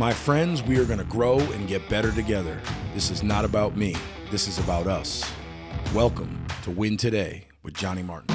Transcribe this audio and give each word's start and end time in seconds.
My 0.00 0.14
friends, 0.14 0.62
we 0.62 0.78
are 0.78 0.86
going 0.86 0.98
to 0.98 1.04
grow 1.04 1.38
and 1.38 1.68
get 1.68 1.86
better 1.90 2.10
together. 2.10 2.58
This 2.94 3.10
is 3.10 3.22
not 3.22 3.44
about 3.44 3.76
me, 3.76 3.94
this 4.30 4.48
is 4.48 4.58
about 4.58 4.86
us. 4.86 5.30
Welcome 5.92 6.46
to 6.62 6.70
Win 6.70 6.96
Today 6.96 7.46
with 7.62 7.74
Johnny 7.74 8.02
Martin. 8.02 8.34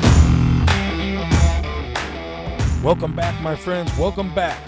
Welcome 2.84 3.16
back, 3.16 3.42
my 3.42 3.56
friends. 3.56 3.92
Welcome 3.98 4.32
back 4.36 4.62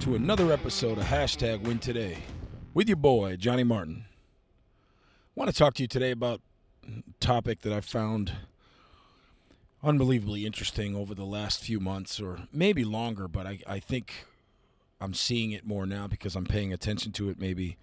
to 0.00 0.14
another 0.14 0.50
episode 0.50 0.96
of 0.96 1.04
Hashtag 1.04 1.60
Win 1.60 1.78
Today 1.78 2.16
with 2.72 2.88
your 2.88 2.96
boy, 2.96 3.36
Johnny 3.36 3.62
Martin. 3.62 4.06
I 4.08 5.30
want 5.34 5.50
to 5.50 5.54
talk 5.54 5.74
to 5.74 5.82
you 5.82 5.88
today 5.88 6.12
about 6.12 6.40
a 6.88 7.02
topic 7.20 7.60
that 7.60 7.72
I 7.74 7.82
found 7.82 8.32
unbelievably 9.82 10.46
interesting 10.46 10.96
over 10.96 11.14
the 11.14 11.26
last 11.26 11.62
few 11.62 11.80
months, 11.80 12.18
or 12.18 12.48
maybe 12.50 12.82
longer, 12.82 13.28
but 13.28 13.46
I, 13.46 13.58
I 13.66 13.78
think 13.78 14.24
I'm 15.04 15.14
seeing 15.14 15.52
it 15.52 15.66
more 15.66 15.86
now 15.86 16.06
because 16.06 16.34
I'm 16.34 16.46
paying 16.46 16.72
attention 16.72 17.12
to 17.12 17.28
it 17.28 17.38
maybe 17.38 17.76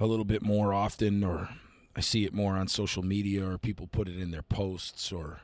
a 0.00 0.06
little 0.06 0.24
bit 0.24 0.42
more 0.42 0.72
often, 0.72 1.22
or 1.22 1.48
I 1.94 2.00
see 2.00 2.24
it 2.24 2.32
more 2.32 2.56
on 2.56 2.68
social 2.68 3.02
media, 3.02 3.46
or 3.46 3.58
people 3.58 3.86
put 3.86 4.08
it 4.08 4.18
in 4.18 4.30
their 4.30 4.42
posts, 4.42 5.12
or 5.12 5.40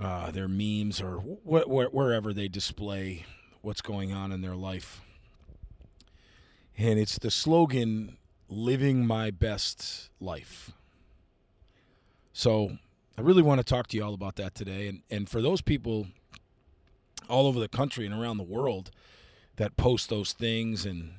uh, 0.00 0.30
their 0.30 0.48
memes, 0.48 1.00
or 1.00 1.18
wh- 1.48 1.62
wh- 1.64 1.94
wherever 1.94 2.32
they 2.32 2.48
display 2.48 3.24
what's 3.60 3.82
going 3.82 4.12
on 4.12 4.32
in 4.32 4.40
their 4.40 4.56
life. 4.56 5.00
And 6.76 6.98
it's 6.98 7.18
the 7.18 7.30
slogan, 7.30 8.16
living 8.48 9.06
my 9.06 9.30
best 9.30 10.10
life. 10.20 10.72
So 12.32 12.78
I 13.16 13.20
really 13.20 13.42
want 13.42 13.60
to 13.60 13.64
talk 13.64 13.86
to 13.88 13.96
you 13.96 14.02
all 14.02 14.14
about 14.14 14.36
that 14.36 14.54
today. 14.54 14.88
And, 14.88 15.02
and 15.10 15.28
for 15.28 15.40
those 15.42 15.60
people 15.60 16.08
all 17.28 17.46
over 17.46 17.60
the 17.60 17.68
country 17.68 18.06
and 18.06 18.14
around 18.14 18.38
the 18.38 18.42
world 18.42 18.90
that 19.56 19.76
post 19.76 20.08
those 20.08 20.32
things 20.32 20.86
and 20.86 21.12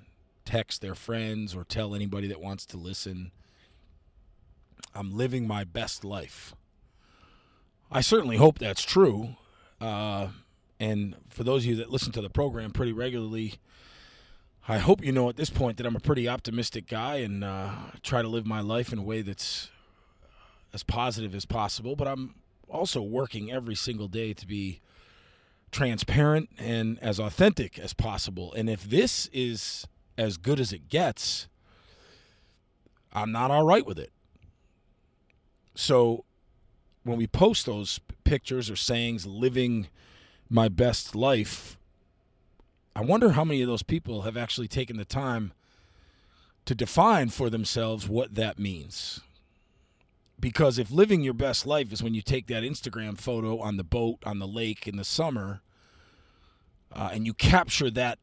text 0.46 0.82
their 0.82 0.96
friends 0.96 1.56
or 1.56 1.64
tell 1.64 1.96
anybody 1.96 2.28
that 2.28 2.42
wants 2.42 2.66
to 2.68 2.78
listen, 2.78 3.32
I'm 4.96 5.16
living 5.16 5.48
my 5.48 5.64
best 5.64 6.04
life. 6.04 6.54
I 7.92 8.02
certainly 8.02 8.38
hope 8.38 8.60
that's 8.60 8.84
true. 8.84 9.36
Uh, 9.80 10.30
and 10.80 11.16
for 11.30 11.44
those 11.44 11.64
of 11.64 11.70
you 11.70 11.76
that 11.78 11.92
listen 11.92 12.12
to 12.14 12.22
the 12.22 12.30
program 12.30 12.72
pretty 12.72 12.92
regularly, 12.92 13.56
I 14.68 14.78
hope 14.78 15.04
you 15.04 15.12
know 15.12 15.30
at 15.30 15.36
this 15.36 15.50
point 15.50 15.78
that 15.78 15.86
I'm 15.86 15.96
a 15.96 16.00
pretty 16.00 16.28
optimistic 16.28 16.88
guy 16.88 17.18
and 17.18 17.44
uh, 17.44 17.72
try 18.02 18.22
to 18.22 18.28
live 18.28 18.46
my 18.46 18.62
life 18.62 18.94
in 18.94 19.00
a 19.00 19.04
way 19.04 19.22
that's 19.22 19.70
as 20.74 20.84
positive 20.84 21.36
as 21.36 21.46
possible. 21.46 21.96
But 21.96 22.08
I'm 22.08 22.36
also 22.70 23.02
working 23.02 23.52
every 23.52 23.76
single 23.76 24.08
day 24.08 24.34
to 24.34 24.48
be 24.48 24.82
transparent 25.74 26.50
and 26.58 26.98
as 27.02 27.20
authentic 27.20 27.78
as 27.78 27.94
possible. 27.94 28.54
And 28.54 28.70
if 28.70 28.84
this 28.84 29.28
is 29.34 29.86
as 30.18 30.38
good 30.38 30.60
as 30.60 30.72
it 30.72 30.88
gets, 30.88 31.48
I'm 33.12 33.32
not 33.32 33.52
all 33.52 33.66
right 33.66 33.86
with 33.86 34.00
it. 34.00 34.12
So 35.76 36.24
when 37.04 37.18
we 37.18 37.28
post 37.28 37.66
those 37.66 38.00
pictures 38.24 38.70
or 38.70 38.76
sayings, 38.76 39.26
living 39.26 39.88
my 40.50 40.70
best 40.70 41.16
life, 41.16 41.78
I 42.96 43.02
wonder 43.02 43.32
how 43.32 43.44
many 43.44 43.62
of 43.62 43.68
those 43.68 43.84
people 43.84 44.22
have 44.22 44.38
actually 44.38 44.68
taken 44.68 44.98
the 44.98 45.06
time 45.06 45.52
to 46.66 46.76
define 46.76 47.30
for 47.30 47.50
themselves 47.50 48.08
what 48.08 48.36
that 48.36 48.60
means. 48.60 49.20
Because 50.40 50.78
if 50.78 50.92
living 50.92 51.24
your 51.24 51.34
best 51.34 51.66
life 51.66 51.94
is 51.94 52.04
when 52.04 52.14
you 52.14 52.22
take 52.22 52.48
that 52.48 52.64
Instagram 52.64 53.18
photo 53.18 53.60
on 53.60 53.78
the 53.78 53.84
boat, 53.84 54.18
on 54.26 54.40
the 54.40 54.48
lake 54.48 54.88
in 54.88 54.98
the 54.98 55.06
summer, 55.06 55.62
uh, 56.92 57.10
and 57.14 57.26
you 57.26 57.34
capture 57.34 57.90
that 57.92 58.20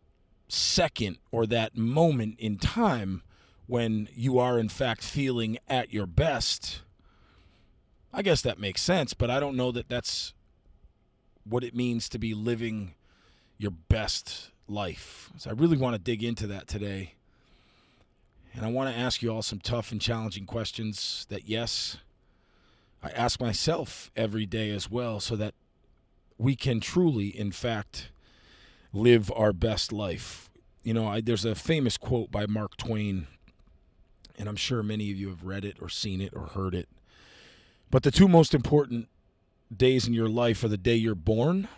second 0.48 1.18
or 1.30 1.46
that 1.46 1.76
moment 1.76 2.38
in 2.38 2.58
time 2.58 3.22
when 3.66 4.08
you 4.14 4.38
are, 4.38 4.58
in 4.58 4.68
fact, 4.68 5.02
feeling 5.02 5.56
at 5.68 5.92
your 5.92 6.06
best, 6.06 6.80
I 8.12 8.22
guess 8.22 8.42
that 8.42 8.58
makes 8.58 8.82
sense, 8.82 9.14
but 9.14 9.30
I 9.30 9.38
don't 9.38 9.56
know 9.56 9.70
that 9.72 9.88
that's 9.88 10.34
what 11.44 11.64
it 11.64 11.74
means 11.74 12.08
to 12.08 12.18
be 12.18 12.34
living 12.34 12.94
your 13.58 13.70
best 13.70 14.50
life. 14.66 15.30
So 15.36 15.50
I 15.50 15.52
really 15.52 15.76
want 15.76 15.94
to 15.94 16.00
dig 16.00 16.22
into 16.24 16.46
that 16.48 16.66
today. 16.66 17.14
And 18.52 18.66
I 18.66 18.68
want 18.70 18.92
to 18.92 19.00
ask 19.00 19.22
you 19.22 19.32
all 19.32 19.42
some 19.42 19.60
tough 19.60 19.92
and 19.92 20.00
challenging 20.00 20.46
questions 20.46 21.26
that, 21.28 21.48
yes, 21.48 21.98
I 23.02 23.10
ask 23.10 23.40
myself 23.40 24.10
every 24.14 24.46
day 24.46 24.70
as 24.70 24.90
well 24.90 25.20
so 25.20 25.36
that 25.36 25.54
we 26.38 26.54
can 26.56 26.80
truly, 26.80 27.28
in 27.28 27.52
fact, 27.52 28.10
live 28.92 29.30
our 29.34 29.52
best 29.52 29.92
life. 29.92 30.50
You 30.82 30.94
know, 30.94 31.06
I, 31.06 31.20
there's 31.20 31.44
a 31.44 31.54
famous 31.54 31.96
quote 31.96 32.30
by 32.30 32.46
Mark 32.46 32.76
Twain, 32.76 33.26
and 34.38 34.48
I'm 34.48 34.56
sure 34.56 34.82
many 34.82 35.10
of 35.10 35.16
you 35.16 35.28
have 35.28 35.44
read 35.44 35.64
it 35.64 35.76
or 35.80 35.88
seen 35.88 36.20
it 36.20 36.32
or 36.34 36.48
heard 36.48 36.74
it. 36.74 36.88
But 37.90 38.02
the 38.02 38.10
two 38.10 38.28
most 38.28 38.54
important 38.54 39.08
days 39.74 40.06
in 40.06 40.14
your 40.14 40.28
life 40.28 40.64
are 40.64 40.68
the 40.68 40.76
day 40.76 40.94
you're 40.94 41.14
born 41.14 41.68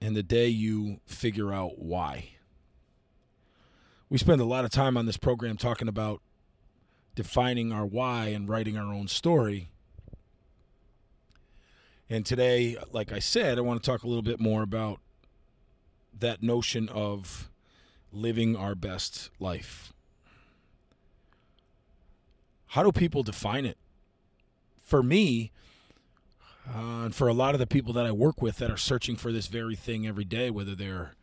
and 0.00 0.16
the 0.16 0.22
day 0.22 0.48
you 0.48 1.00
figure 1.06 1.52
out 1.52 1.78
why. 1.78 2.30
We 4.08 4.18
spend 4.18 4.40
a 4.40 4.44
lot 4.44 4.64
of 4.64 4.70
time 4.70 4.96
on 4.96 5.06
this 5.06 5.16
program 5.16 5.56
talking 5.56 5.88
about 5.88 6.20
defining 7.14 7.72
our 7.72 7.86
why 7.86 8.26
and 8.28 8.48
writing 8.48 8.76
our 8.76 8.92
own 8.92 9.08
story. 9.08 9.69
And 12.12 12.26
today, 12.26 12.76
like 12.90 13.12
I 13.12 13.20
said, 13.20 13.56
I 13.56 13.60
want 13.60 13.80
to 13.80 13.88
talk 13.88 14.02
a 14.02 14.08
little 14.08 14.22
bit 14.22 14.40
more 14.40 14.62
about 14.62 14.98
that 16.18 16.42
notion 16.42 16.88
of 16.88 17.48
living 18.12 18.56
our 18.56 18.74
best 18.74 19.30
life. 19.38 19.92
How 22.66 22.82
do 22.82 22.90
people 22.90 23.22
define 23.22 23.64
it? 23.64 23.78
For 24.82 25.04
me, 25.04 25.52
uh, 26.68 27.04
and 27.04 27.14
for 27.14 27.28
a 27.28 27.32
lot 27.32 27.54
of 27.54 27.60
the 27.60 27.66
people 27.66 27.92
that 27.92 28.06
I 28.06 28.10
work 28.10 28.42
with 28.42 28.56
that 28.56 28.72
are 28.72 28.76
searching 28.76 29.14
for 29.14 29.30
this 29.30 29.46
very 29.46 29.76
thing 29.76 30.04
every 30.04 30.24
day, 30.24 30.50
whether 30.50 30.74
they're 30.74 31.14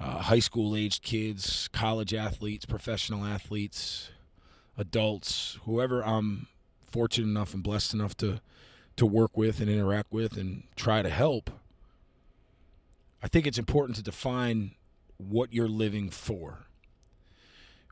uh, 0.00 0.22
high 0.22 0.38
school 0.38 0.74
aged 0.74 1.02
kids, 1.02 1.68
college 1.68 2.14
athletes, 2.14 2.64
professional 2.64 3.24
athletes, 3.26 4.08
adults, 4.78 5.58
whoever 5.64 6.02
I'm 6.02 6.46
fortunate 6.86 7.28
enough 7.28 7.52
and 7.52 7.62
blessed 7.62 7.92
enough 7.92 8.16
to 8.18 8.40
to 8.96 9.06
work 9.06 9.36
with 9.36 9.60
and 9.60 9.68
interact 9.68 10.12
with 10.12 10.36
and 10.36 10.64
try 10.76 11.02
to 11.02 11.10
help. 11.10 11.50
I 13.22 13.28
think 13.28 13.46
it's 13.46 13.58
important 13.58 13.96
to 13.96 14.02
define 14.02 14.72
what 15.16 15.52
you're 15.52 15.68
living 15.68 16.10
for. 16.10 16.66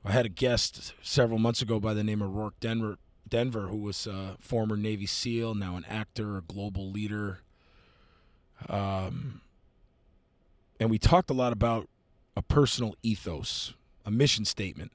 I 0.04 0.12
had 0.12 0.26
a 0.26 0.30
guest 0.30 0.94
several 1.00 1.38
months 1.38 1.62
ago 1.62 1.78
by 1.78 1.94
the 1.94 2.02
name 2.02 2.22
of 2.22 2.30
Rorke 2.30 2.58
Denver, 2.60 2.98
Denver, 3.28 3.68
who 3.68 3.78
was 3.78 4.06
a 4.06 4.36
former 4.40 4.76
Navy 4.76 5.06
SEAL, 5.06 5.54
now 5.54 5.76
an 5.76 5.84
actor, 5.88 6.36
a 6.36 6.42
global 6.42 6.90
leader. 6.90 7.40
Um, 8.68 9.40
and 10.80 10.90
we 10.90 10.98
talked 10.98 11.30
a 11.30 11.34
lot 11.34 11.52
about 11.52 11.88
a 12.36 12.42
personal 12.42 12.96
ethos, 13.02 13.74
a 14.04 14.10
mission 14.10 14.44
statement. 14.44 14.92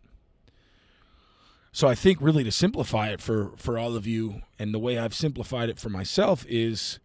So 1.77 1.87
I 1.87 1.93
think 1.93 2.17
really 2.19 2.43
to 2.43 2.51
simplify 2.51 3.09
it 3.09 3.21
for 3.21 3.51
for 3.55 3.77
all 3.77 3.95
of 3.95 4.07
you, 4.07 4.41
and 4.57 4.73
the 4.73 4.79
way 4.79 4.97
I've 4.97 5.13
simplified 5.13 5.69
it 5.69 5.77
for 5.77 5.89
myself 5.89 6.43
is, 6.49 6.97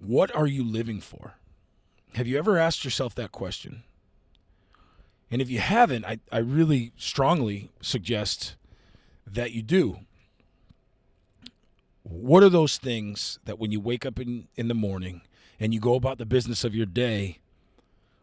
what 0.00 0.34
are 0.34 0.48
you 0.48 0.64
living 0.64 1.00
for? 1.00 1.34
Have 2.14 2.26
you 2.26 2.38
ever 2.38 2.58
asked 2.58 2.84
yourself 2.84 3.14
that 3.14 3.30
question? 3.30 3.84
And 5.30 5.40
if 5.40 5.48
you 5.48 5.60
haven't, 5.60 6.04
I, 6.04 6.18
I 6.32 6.38
really 6.38 6.90
strongly 6.96 7.70
suggest 7.80 8.56
that 9.24 9.52
you 9.52 9.62
do. 9.62 10.00
What 12.02 12.42
are 12.42 12.48
those 12.48 12.78
things 12.78 13.38
that 13.44 13.60
when 13.60 13.70
you 13.70 13.78
wake 13.78 14.04
up 14.04 14.18
in, 14.18 14.48
in 14.56 14.66
the 14.66 14.74
morning 14.74 15.20
and 15.60 15.72
you 15.72 15.78
go 15.78 15.94
about 15.94 16.18
the 16.18 16.26
business 16.26 16.64
of 16.64 16.74
your 16.74 16.86
day, 16.86 17.38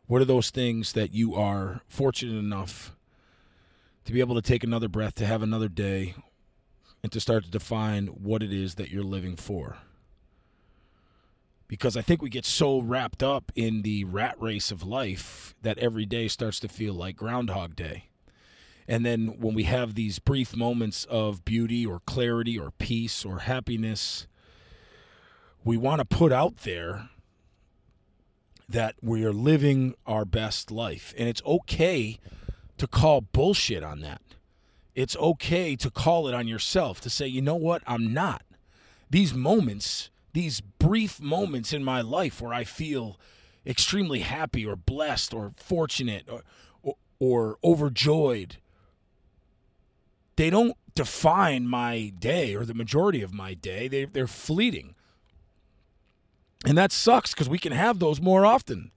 what 0.05 0.21
are 0.21 0.25
those 0.25 0.49
things 0.49 0.91
that 0.91 1.13
you 1.13 1.33
are 1.33 1.79
fortunate 1.87 2.37
enough 2.37 2.94
to 4.05 4.13
be 4.13 4.19
able 4.19 4.35
to 4.35 4.41
take 4.41 4.63
another 4.63 4.87
breath, 4.87 5.15
to 5.15 5.25
have 5.25 5.41
another 5.41 5.67
day, 5.67 6.15
and 7.03 7.11
to 7.11 7.19
start 7.19 7.43
to 7.43 7.51
define 7.51 8.07
what 8.07 8.41
it 8.41 8.53
is 8.53 8.75
that 8.75 8.89
you're 8.89 9.03
living 9.03 9.35
for? 9.35 9.77
Because 11.67 11.97
I 11.97 12.01
think 12.01 12.21
we 12.21 12.29
get 12.29 12.45
so 12.45 12.79
wrapped 12.79 13.23
up 13.23 13.51
in 13.55 13.81
the 13.81 14.03
rat 14.03 14.35
race 14.39 14.71
of 14.71 14.83
life 14.83 15.55
that 15.63 15.79
every 15.79 16.05
day 16.05 16.27
starts 16.27 16.59
to 16.59 16.67
feel 16.67 16.93
like 16.93 17.15
Groundhog 17.15 17.75
Day. 17.75 18.09
And 18.87 19.03
then 19.03 19.39
when 19.39 19.55
we 19.55 19.63
have 19.63 19.95
these 19.95 20.19
brief 20.19 20.55
moments 20.55 21.05
of 21.05 21.43
beauty 21.43 21.85
or 21.85 22.01
clarity 22.05 22.57
or 22.57 22.69
peace 22.69 23.25
or 23.25 23.39
happiness, 23.39 24.27
we 25.63 25.75
want 25.75 25.99
to 25.99 26.05
put 26.05 26.31
out 26.31 26.57
there 26.57 27.09
that 28.69 28.95
we 29.01 29.25
are 29.25 29.33
living 29.33 29.95
our 30.05 30.25
best 30.25 30.69
life. 30.69 31.15
And 31.17 31.27
it's 31.27 31.41
okay 31.45 32.19
to 32.77 32.87
call 32.87 33.21
bullshit 33.21 33.83
on 33.83 34.01
that. 34.01 34.21
It's 34.93 35.15
okay 35.17 35.75
to 35.75 35.89
call 35.89 36.27
it 36.27 36.33
on 36.33 36.47
yourself, 36.47 37.01
to 37.01 37.09
say, 37.09 37.27
you 37.27 37.41
know 37.41 37.55
what, 37.55 37.83
I'm 37.85 38.13
not. 38.13 38.43
These 39.09 39.33
moments, 39.33 40.09
these 40.33 40.61
brief 40.61 41.19
moments 41.21 41.73
in 41.73 41.83
my 41.83 42.01
life 42.01 42.41
where 42.41 42.53
I 42.53 42.63
feel 42.63 43.19
extremely 43.65 44.19
happy 44.19 44.65
or 44.65 44.75
blessed 44.75 45.33
or 45.33 45.53
fortunate 45.57 46.27
or, 46.29 46.43
or 46.81 46.95
or 47.19 47.57
overjoyed. 47.63 48.57
They 50.35 50.49
don't 50.49 50.75
define 50.95 51.67
my 51.67 52.11
day 52.17 52.55
or 52.55 52.65
the 52.65 52.73
majority 52.73 53.21
of 53.21 53.33
my 53.33 53.53
day. 53.53 53.87
They, 53.87 54.05
they're 54.05 54.27
fleeting. 54.27 54.95
And 56.65 56.77
that 56.77 56.91
sucks 56.91 57.33
because 57.33 57.49
we 57.49 57.59
can 57.59 57.71
have 57.71 57.99
those 57.99 58.19
more 58.19 58.45
often. 58.45 58.91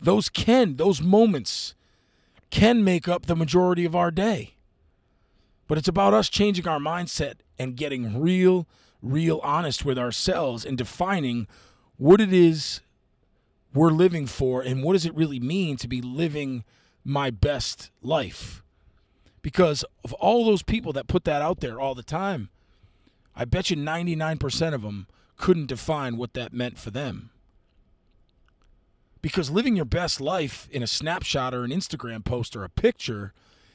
Those 0.00 0.28
can, 0.28 0.76
those 0.76 1.00
moments 1.00 1.74
can 2.50 2.84
make 2.84 3.08
up 3.08 3.26
the 3.26 3.36
majority 3.36 3.84
of 3.84 3.94
our 3.94 4.10
day. 4.10 4.54
But 5.66 5.78
it's 5.78 5.88
about 5.88 6.14
us 6.14 6.28
changing 6.28 6.66
our 6.66 6.80
mindset 6.80 7.34
and 7.58 7.76
getting 7.76 8.20
real, 8.20 8.66
real 9.00 9.40
honest 9.42 9.84
with 9.84 9.98
ourselves 9.98 10.64
and 10.64 10.76
defining 10.76 11.46
what 11.96 12.20
it 12.20 12.32
is 12.32 12.80
we're 13.72 13.90
living 13.90 14.26
for 14.26 14.62
and 14.62 14.82
what 14.82 14.94
does 14.94 15.06
it 15.06 15.14
really 15.14 15.38
mean 15.38 15.76
to 15.76 15.86
be 15.86 16.00
living 16.00 16.64
my 17.04 17.30
best 17.30 17.90
life. 18.02 18.62
Because 19.42 19.84
of 20.04 20.12
all 20.14 20.44
those 20.44 20.62
people 20.62 20.92
that 20.94 21.06
put 21.06 21.24
that 21.24 21.40
out 21.40 21.60
there 21.60 21.80
all 21.80 21.94
the 21.94 22.02
time, 22.02 22.50
I 23.34 23.44
bet 23.44 23.70
you 23.70 23.76
99% 23.76 24.74
of 24.74 24.82
them 24.82 25.06
couldn't 25.36 25.66
define 25.66 26.16
what 26.16 26.34
that 26.34 26.52
meant 26.52 26.78
for 26.78 26.90
them. 26.90 27.30
Because 29.22 29.50
living 29.50 29.76
your 29.76 29.84
best 29.84 30.20
life 30.20 30.68
in 30.70 30.82
a 30.82 30.86
snapshot 30.86 31.54
or 31.54 31.64
an 31.64 31.70
Instagram 31.70 32.24
post 32.24 32.56
or 32.56 32.64
a 32.64 32.70
picture 32.70 33.32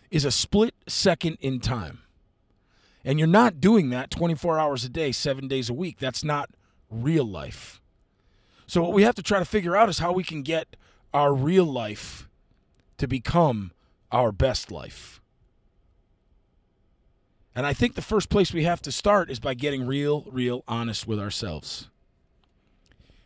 is 0.10 0.26
a 0.26 0.32
split 0.32 0.74
second 0.88 1.38
in 1.40 1.60
time. 1.60 2.00
And 3.04 3.20
you're 3.20 3.28
not 3.28 3.62
doing 3.62 3.92
that 3.92 4.10
24 4.10 4.60
hours 4.60 4.84
a 4.84 4.90
day, 4.90 5.12
seven 5.12 5.48
days 5.48 5.70
a 5.70 5.74
week. 5.74 6.00
That's 6.00 6.24
not 6.24 6.50
real 6.90 7.26
life. 7.26 7.80
So, 8.68 8.82
what 8.82 8.94
we 8.94 9.04
have 9.04 9.16
to 9.16 9.24
try 9.24 9.38
to 9.38 9.46
figure 9.46 9.76
out 9.76 9.90
is 9.90 10.00
how 10.00 10.12
we 10.12 10.24
can 10.24 10.42
get 10.42 10.76
our 11.14 11.34
real 11.34 11.66
life 11.66 12.28
to 12.98 13.08
become 13.08 13.72
our 14.12 14.32
best 14.32 14.72
life. 14.72 15.22
And 17.56 17.66
I 17.66 17.74
think 17.74 17.96
the 17.96 18.02
first 18.02 18.30
place 18.30 18.52
we 18.52 18.64
have 18.64 18.82
to 18.82 18.92
start 18.92 19.30
is 19.30 19.40
by 19.40 19.54
getting 19.54 19.86
real, 19.86 20.26
real 20.30 20.64
honest 20.68 21.08
with 21.08 21.20
ourselves. 21.20 21.90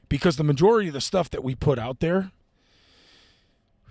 Because 0.09 0.35
the 0.38 0.44
majority 0.44 0.89
of 0.89 0.94
the 0.94 1.01
stuff 1.01 1.29
that 1.29 1.44
we 1.44 1.56
put 1.56 1.79
out 1.79 2.00
there, 2.00 2.31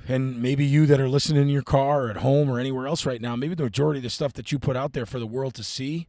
and 0.08 0.42
maybe 0.42 0.64
you 0.64 0.84
that 0.86 1.00
are 1.00 1.08
listening 1.08 1.42
in 1.42 1.48
your 1.48 1.62
car 1.62 2.06
or 2.06 2.10
at 2.10 2.18
home 2.18 2.50
or 2.50 2.58
anywhere 2.58 2.86
else 2.86 3.06
right 3.06 3.20
now, 3.20 3.36
maybe 3.36 3.54
the 3.54 3.62
majority 3.62 4.00
of 4.00 4.02
the 4.04 4.10
stuff 4.10 4.32
that 4.34 4.50
you 4.50 4.58
put 4.58 4.76
out 4.76 4.92
there 4.92 5.06
for 5.06 5.18
the 5.18 5.26
world 5.26 5.54
to 5.54 5.62
see, 5.62 6.06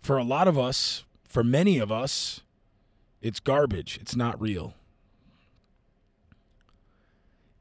for 0.00 0.16
a 0.16 0.24
lot 0.24 0.48
of 0.48 0.58
us, 0.58 1.04
for 1.28 1.44
many 1.44 1.78
of 1.78 1.92
us, 1.92 2.40
it's 3.20 3.40
garbage. 3.40 3.98
It's 4.00 4.14
not 4.14 4.40
real. 4.40 4.74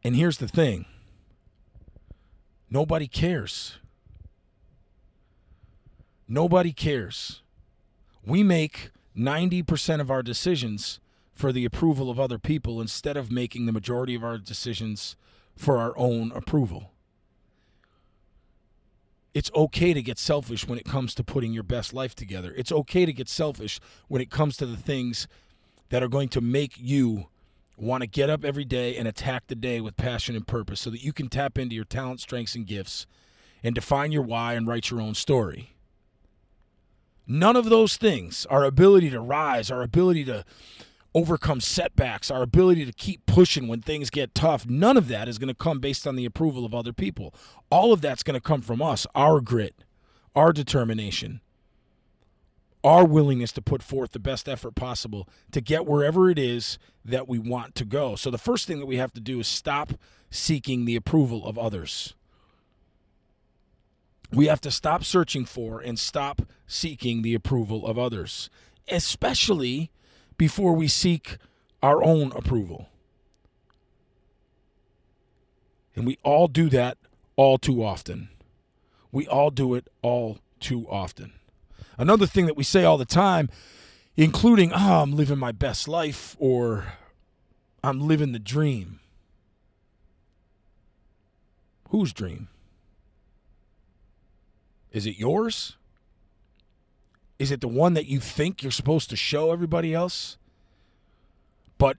And 0.03 0.15
here's 0.15 0.37
the 0.37 0.47
thing 0.47 0.85
nobody 2.69 3.07
cares. 3.07 3.77
Nobody 6.27 6.71
cares. 6.71 7.41
We 8.25 8.43
make 8.43 8.91
90% 9.15 9.99
of 9.99 10.09
our 10.09 10.23
decisions 10.23 10.99
for 11.33 11.51
the 11.51 11.65
approval 11.65 12.09
of 12.09 12.19
other 12.19 12.37
people 12.37 12.79
instead 12.79 13.17
of 13.17 13.31
making 13.31 13.65
the 13.65 13.71
majority 13.71 14.15
of 14.15 14.23
our 14.23 14.37
decisions 14.37 15.15
for 15.55 15.77
our 15.77 15.97
own 15.97 16.31
approval. 16.33 16.91
It's 19.33 19.51
okay 19.55 19.93
to 19.93 20.01
get 20.03 20.19
selfish 20.19 20.67
when 20.67 20.77
it 20.77 20.85
comes 20.85 21.15
to 21.15 21.23
putting 21.23 21.53
your 21.53 21.63
best 21.63 21.91
life 21.91 22.13
together. 22.13 22.53
It's 22.55 22.71
okay 22.71 23.05
to 23.05 23.13
get 23.13 23.27
selfish 23.27 23.79
when 24.07 24.21
it 24.21 24.29
comes 24.29 24.57
to 24.57 24.65
the 24.67 24.77
things 24.77 25.27
that 25.89 26.03
are 26.03 26.07
going 26.07 26.29
to 26.29 26.41
make 26.41 26.73
you 26.77 27.27
want 27.75 28.01
to 28.01 28.07
get 28.07 28.29
up 28.29 28.45
every 28.45 28.65
day 28.65 28.95
and 28.95 29.07
attack 29.07 29.47
the 29.47 29.55
day 29.55 29.81
with 29.81 29.97
passion 29.97 30.35
and 30.35 30.45
purpose 30.45 30.81
so 30.81 30.91
that 30.91 31.03
you 31.03 31.11
can 31.11 31.29
tap 31.29 31.57
into 31.57 31.75
your 31.75 31.85
talent, 31.85 32.21
strengths, 32.21 32.53
and 32.53 32.67
gifts 32.67 33.07
and 33.63 33.73
define 33.73 34.11
your 34.11 34.21
why 34.21 34.53
and 34.53 34.67
write 34.67 34.91
your 34.91 35.01
own 35.01 35.15
story. 35.15 35.75
None 37.25 37.55
of 37.55 37.65
those 37.65 37.97
things, 37.97 38.45
our 38.47 38.65
ability 38.65 39.09
to 39.09 39.21
rise, 39.21 39.71
our 39.71 39.81
ability 39.81 40.25
to 40.25 40.43
overcome 41.15 41.61
setbacks, 41.61 42.31
our 42.31 42.41
ability 42.41 42.85
to 42.85 42.91
keep 42.91 43.25
pushing 43.25 43.67
when 43.67 43.81
things 43.81 44.09
get 44.09 44.33
tough, 44.33 44.67
none 44.67 44.97
of 44.97 45.07
that 45.07 45.27
is 45.27 45.37
going 45.37 45.47
to 45.47 45.53
come 45.53 45.79
based 45.79 46.07
on 46.07 46.15
the 46.15 46.25
approval 46.25 46.65
of 46.65 46.73
other 46.73 46.93
people. 46.93 47.33
All 47.69 47.93
of 47.93 48.01
that's 48.01 48.23
going 48.23 48.39
to 48.39 48.41
come 48.41 48.61
from 48.61 48.81
us, 48.81 49.05
our 49.15 49.41
grit, 49.41 49.83
our 50.35 50.51
determination, 50.51 51.41
our 52.83 53.05
willingness 53.05 53.51
to 53.53 53.61
put 53.61 53.83
forth 53.83 54.11
the 54.11 54.19
best 54.19 54.49
effort 54.49 54.75
possible 54.75 55.29
to 55.51 55.61
get 55.61 55.85
wherever 55.85 56.29
it 56.29 56.39
is 56.39 56.77
that 57.05 57.27
we 57.27 57.39
want 57.39 57.75
to 57.75 57.85
go. 57.85 58.15
So 58.15 58.29
the 58.29 58.37
first 58.37 58.67
thing 58.67 58.79
that 58.79 58.85
we 58.85 58.97
have 58.97 59.13
to 59.13 59.21
do 59.21 59.39
is 59.39 59.47
stop 59.47 59.93
seeking 60.29 60.85
the 60.85 60.95
approval 60.95 61.45
of 61.45 61.57
others 61.57 62.15
we 64.33 64.47
have 64.47 64.61
to 64.61 64.71
stop 64.71 65.03
searching 65.03 65.45
for 65.45 65.79
and 65.79 65.97
stop 65.97 66.41
seeking 66.65 67.21
the 67.21 67.35
approval 67.35 67.85
of 67.85 67.99
others, 67.99 68.49
especially 68.87 69.91
before 70.37 70.73
we 70.73 70.87
seek 70.87 71.37
our 71.81 72.03
own 72.03 72.31
approval. 72.33 72.89
And 75.95 76.05
we 76.05 76.17
all 76.23 76.47
do 76.47 76.69
that 76.69 76.97
all 77.35 77.57
too 77.57 77.83
often. 77.83 78.29
We 79.11 79.27
all 79.27 79.51
do 79.51 79.75
it 79.75 79.87
all 80.01 80.39
too 80.59 80.87
often. 80.89 81.33
Another 81.97 82.25
thing 82.25 82.47
that 82.47 82.57
we 82.57 82.63
say 82.63 82.83
all 82.83 82.97
the 82.97 83.05
time, 83.05 83.49
including, 84.15 84.71
oh, 84.73 85.01
I'm 85.01 85.15
living 85.15 85.37
my 85.37 85.51
best 85.51 85.87
life 85.87 86.35
or 86.39 86.93
I'm 87.83 88.07
living 88.07 88.31
the 88.31 88.39
dream. 88.39 88.99
Whose 91.89 92.13
dream? 92.13 92.47
Is 94.91 95.05
it 95.05 95.17
yours? 95.17 95.77
Is 97.39 97.51
it 97.51 97.61
the 97.61 97.67
one 97.67 97.93
that 97.93 98.05
you 98.05 98.19
think 98.19 98.61
you're 98.61 98.71
supposed 98.71 99.09
to 99.09 99.15
show 99.15 99.51
everybody 99.51 99.93
else? 99.93 100.37
But 101.77 101.97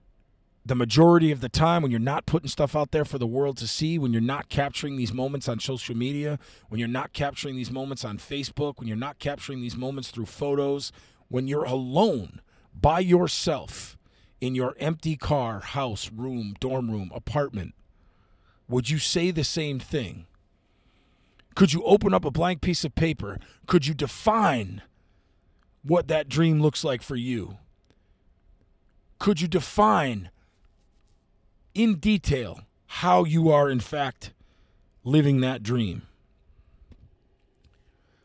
the 0.65 0.75
majority 0.75 1.31
of 1.31 1.41
the 1.41 1.49
time, 1.49 1.81
when 1.81 1.91
you're 1.91 1.99
not 1.99 2.25
putting 2.25 2.49
stuff 2.49 2.75
out 2.75 2.91
there 2.91 3.05
for 3.05 3.17
the 3.17 3.27
world 3.27 3.57
to 3.57 3.67
see, 3.67 3.99
when 3.99 4.13
you're 4.13 4.21
not 4.21 4.49
capturing 4.49 4.97
these 4.97 5.13
moments 5.13 5.47
on 5.47 5.59
social 5.59 5.95
media, 5.95 6.39
when 6.69 6.79
you're 6.79 6.87
not 6.87 7.13
capturing 7.13 7.55
these 7.55 7.71
moments 7.71 8.03
on 8.03 8.17
Facebook, 8.17 8.79
when 8.79 8.87
you're 8.87 8.97
not 8.97 9.19
capturing 9.19 9.61
these 9.61 9.75
moments 9.75 10.09
through 10.09 10.25
photos, 10.25 10.91
when 11.27 11.47
you're 11.47 11.65
alone 11.65 12.41
by 12.73 12.99
yourself 12.99 13.97
in 14.41 14.55
your 14.55 14.75
empty 14.79 15.15
car, 15.15 15.59
house, 15.59 16.09
room, 16.11 16.55
dorm 16.59 16.89
room, 16.89 17.11
apartment, 17.13 17.73
would 18.67 18.89
you 18.89 18.97
say 18.97 19.31
the 19.31 19.43
same 19.43 19.79
thing? 19.79 20.25
Could 21.55 21.73
you 21.73 21.83
open 21.83 22.13
up 22.13 22.25
a 22.25 22.31
blank 22.31 22.61
piece 22.61 22.83
of 22.83 22.95
paper? 22.95 23.39
Could 23.67 23.87
you 23.87 23.93
define 23.93 24.81
what 25.85 26.07
that 26.07 26.27
dream 26.27 26.61
looks 26.61 26.83
like 26.83 27.01
for 27.01 27.15
you? 27.15 27.57
Could 29.19 29.39
you 29.39 29.47
define 29.47 30.29
in 31.73 31.95
detail 31.95 32.61
how 32.87 33.23
you 33.23 33.51
are, 33.51 33.69
in 33.69 33.79
fact, 33.79 34.33
living 35.03 35.41
that 35.41 35.61
dream? 35.61 36.03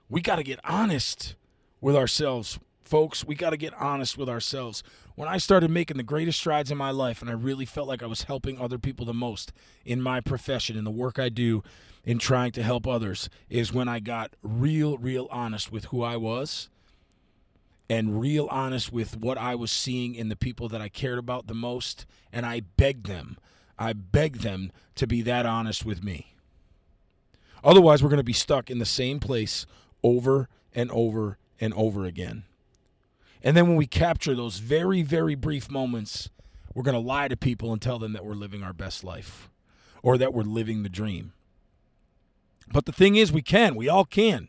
We 0.09 0.21
got 0.23 0.37
to 0.37 0.43
get 0.43 0.59
honest 0.65 1.37
with 1.81 1.95
ourselves, 1.95 2.59
folks. 2.83 3.25
We 3.25 3.35
got 3.35 3.51
to 3.51 3.57
get 3.57 3.75
honest 3.75 4.17
with 4.17 4.29
ourselves. 4.29 4.83
When 5.15 5.29
I 5.29 5.37
started 5.37 5.71
making 5.71 5.99
the 5.99 6.03
greatest 6.03 6.39
strides 6.39 6.71
in 6.71 6.79
my 6.79 6.91
life 6.91 7.21
and 7.21 7.31
I 7.31 7.35
really 7.35 7.67
felt 7.67 7.87
like 7.87 8.03
I 8.03 8.07
was 8.07 8.23
helping 8.23 8.59
other 8.59 8.79
people 8.79 9.05
the 9.05 9.15
most 9.15 9.53
in 9.85 10.01
my 10.01 10.21
profession, 10.21 10.79
in 10.79 10.85
the 10.85 10.91
work 10.91 11.19
I 11.19 11.29
do, 11.29 11.63
in 12.05 12.19
trying 12.19 12.53
to 12.53 12.63
help 12.63 12.87
others 12.87 13.29
is 13.51 13.73
when 13.73 13.87
I 13.87 14.01
got 14.01 14.35
real, 14.43 14.97
real 14.97 15.29
honest 15.31 15.71
with 15.71 15.87
who 15.87 16.03
I 16.03 16.17
was 16.17 16.71
and 17.91 18.21
real 18.21 18.47
honest 18.53 18.93
with 18.93 19.17
what 19.17 19.37
I 19.37 19.57
was 19.57 19.73
seeing 19.73 20.15
in 20.15 20.29
the 20.29 20.37
people 20.37 20.69
that 20.69 20.81
I 20.81 20.89
cared 20.89 21.19
about 21.19 21.49
the 21.49 21.55
most. 21.55 22.07
And 22.33 22.47
I 22.47 22.61
begged 22.61 23.07
them, 23.07 23.37
I 23.77 23.93
begged 23.93 24.43
them 24.43 24.71
to 24.95 25.09
be 25.09 25.23
that 25.23 25.45
honest 25.45 25.85
with 25.85 26.05
me. 26.05 26.37
Otherwise, 27.65 28.03
we're 28.03 28.09
going 28.09 28.19
to 28.19 28.25
be 28.25 28.33
stuck 28.33 28.71
in 28.71 28.79
the 28.79 28.87
same 28.87 29.19
place 29.19 29.67
over 30.05 30.49
and 30.73 30.89
over 30.93 31.37
and 31.61 31.75
over 31.75 32.07
again. 32.07 32.45
And 33.43 33.57
then 33.57 33.67
when 33.67 33.77
we 33.77 33.87
capture 33.87 34.37
those 34.37 34.59
very, 34.59 35.03
very 35.03 35.35
brief 35.35 35.69
moments, 35.69 36.31
we're 36.73 36.85
going 36.85 36.95
to 36.95 37.01
lie 37.01 37.27
to 37.27 37.37
people 37.37 37.73
and 37.73 37.83
tell 37.83 37.99
them 37.99 38.13
that 38.13 38.25
we're 38.25 38.35
living 38.35 38.63
our 38.63 38.73
best 38.73 39.03
life 39.03 39.51
or 40.03 40.17
that 40.17 40.33
we're 40.33 40.43
living 40.43 40.85
the 40.85 40.89
dream. 40.89 41.33
But 42.73 42.87
the 42.87 42.93
thing 42.93 43.17
is, 43.17 43.33
we 43.33 43.43
can. 43.43 43.75
We 43.75 43.89
all 43.89 44.05
can. 44.05 44.49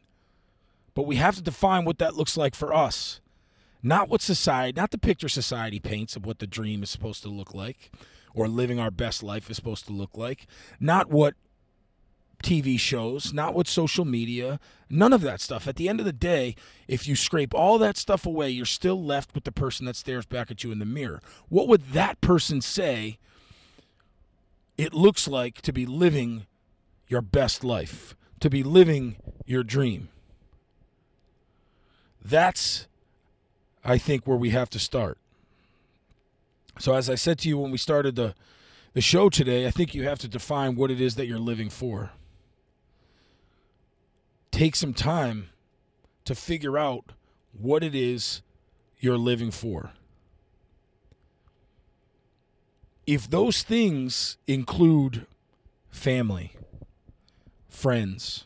But 0.93 1.07
we 1.07 1.15
have 1.15 1.35
to 1.37 1.41
define 1.41 1.85
what 1.85 1.97
that 1.97 2.15
looks 2.15 2.37
like 2.37 2.53
for 2.53 2.71
us. 2.73 3.19
Not 3.83 4.09
what 4.09 4.21
society, 4.21 4.79
not 4.79 4.91
the 4.91 4.97
picture 4.97 5.29
society 5.29 5.79
paints 5.79 6.15
of 6.15 6.25
what 6.25 6.39
the 6.39 6.47
dream 6.47 6.83
is 6.83 6.89
supposed 6.89 7.23
to 7.23 7.29
look 7.29 7.53
like 7.53 7.91
or 8.33 8.47
living 8.47 8.79
our 8.79 8.91
best 8.91 9.23
life 9.23 9.49
is 9.49 9.55
supposed 9.55 9.85
to 9.87 9.93
look 9.93 10.17
like. 10.17 10.47
Not 10.79 11.09
what 11.09 11.35
TV 12.43 12.79
shows, 12.79 13.33
not 13.33 13.53
what 13.53 13.67
social 13.67 14.05
media, 14.05 14.59
none 14.89 15.13
of 15.13 15.21
that 15.21 15.41
stuff. 15.41 15.67
At 15.67 15.75
the 15.75 15.89
end 15.89 15.99
of 15.99 16.05
the 16.05 16.13
day, 16.13 16.55
if 16.87 17.07
you 17.07 17.15
scrape 17.15 17.53
all 17.53 17.77
that 17.79 17.97
stuff 17.97 18.25
away, 18.25 18.49
you're 18.49 18.65
still 18.65 19.03
left 19.03 19.35
with 19.35 19.43
the 19.43 19.51
person 19.51 19.85
that 19.85 19.95
stares 19.95 20.25
back 20.25 20.49
at 20.49 20.63
you 20.63 20.71
in 20.71 20.79
the 20.79 20.85
mirror. 20.85 21.21
What 21.49 21.67
would 21.67 21.91
that 21.91 22.21
person 22.21 22.61
say 22.61 23.17
it 24.77 24.93
looks 24.93 25.27
like 25.27 25.61
to 25.61 25.73
be 25.73 25.85
living 25.85 26.47
your 27.11 27.21
best 27.21 27.63
life, 27.63 28.15
to 28.39 28.49
be 28.49 28.63
living 28.63 29.17
your 29.45 29.63
dream. 29.63 30.07
That's, 32.23 32.87
I 33.83 33.97
think, 33.97 34.27
where 34.27 34.37
we 34.37 34.51
have 34.51 34.69
to 34.71 34.79
start. 34.79 35.17
So, 36.79 36.93
as 36.93 37.09
I 37.09 37.15
said 37.15 37.39
to 37.39 37.49
you 37.49 37.57
when 37.57 37.71
we 37.71 37.77
started 37.77 38.15
the, 38.15 38.35
the 38.93 39.01
show 39.01 39.29
today, 39.29 39.67
I 39.67 39.71
think 39.71 39.93
you 39.93 40.03
have 40.03 40.19
to 40.19 40.27
define 40.27 40.75
what 40.75 40.91
it 40.91 41.01
is 41.01 41.15
that 41.15 41.27
you're 41.27 41.39
living 41.39 41.69
for. 41.69 42.11
Take 44.51 44.75
some 44.75 44.93
time 44.93 45.49
to 46.25 46.35
figure 46.35 46.77
out 46.77 47.13
what 47.53 47.83
it 47.83 47.95
is 47.95 48.41
you're 48.99 49.17
living 49.17 49.51
for. 49.51 49.91
If 53.07 53.29
those 53.29 53.63
things 53.63 54.37
include 54.47 55.25
family, 55.89 56.53
friends, 57.67 58.45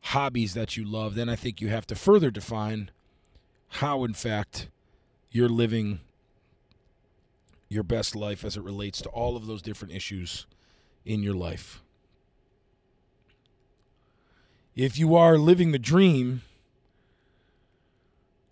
hobbies 0.00 0.54
that 0.54 0.76
you 0.76 0.84
love, 0.84 1.14
then 1.14 1.28
I 1.28 1.36
think 1.36 1.60
you 1.60 1.68
have 1.68 1.86
to 1.88 1.94
further 1.94 2.30
define 2.30 2.90
how, 3.72 4.04
in 4.04 4.12
fact, 4.12 4.68
you're 5.30 5.48
living 5.48 6.00
your 7.70 7.82
best 7.82 8.14
life 8.14 8.44
as 8.44 8.54
it 8.54 8.62
relates 8.62 9.00
to 9.00 9.08
all 9.08 9.34
of 9.34 9.46
those 9.46 9.62
different 9.62 9.94
issues 9.94 10.46
in 11.06 11.22
your 11.22 11.34
life. 11.34 11.80
If 14.76 14.98
you 14.98 15.14
are 15.14 15.38
living 15.38 15.72
the 15.72 15.78
dream, 15.78 16.42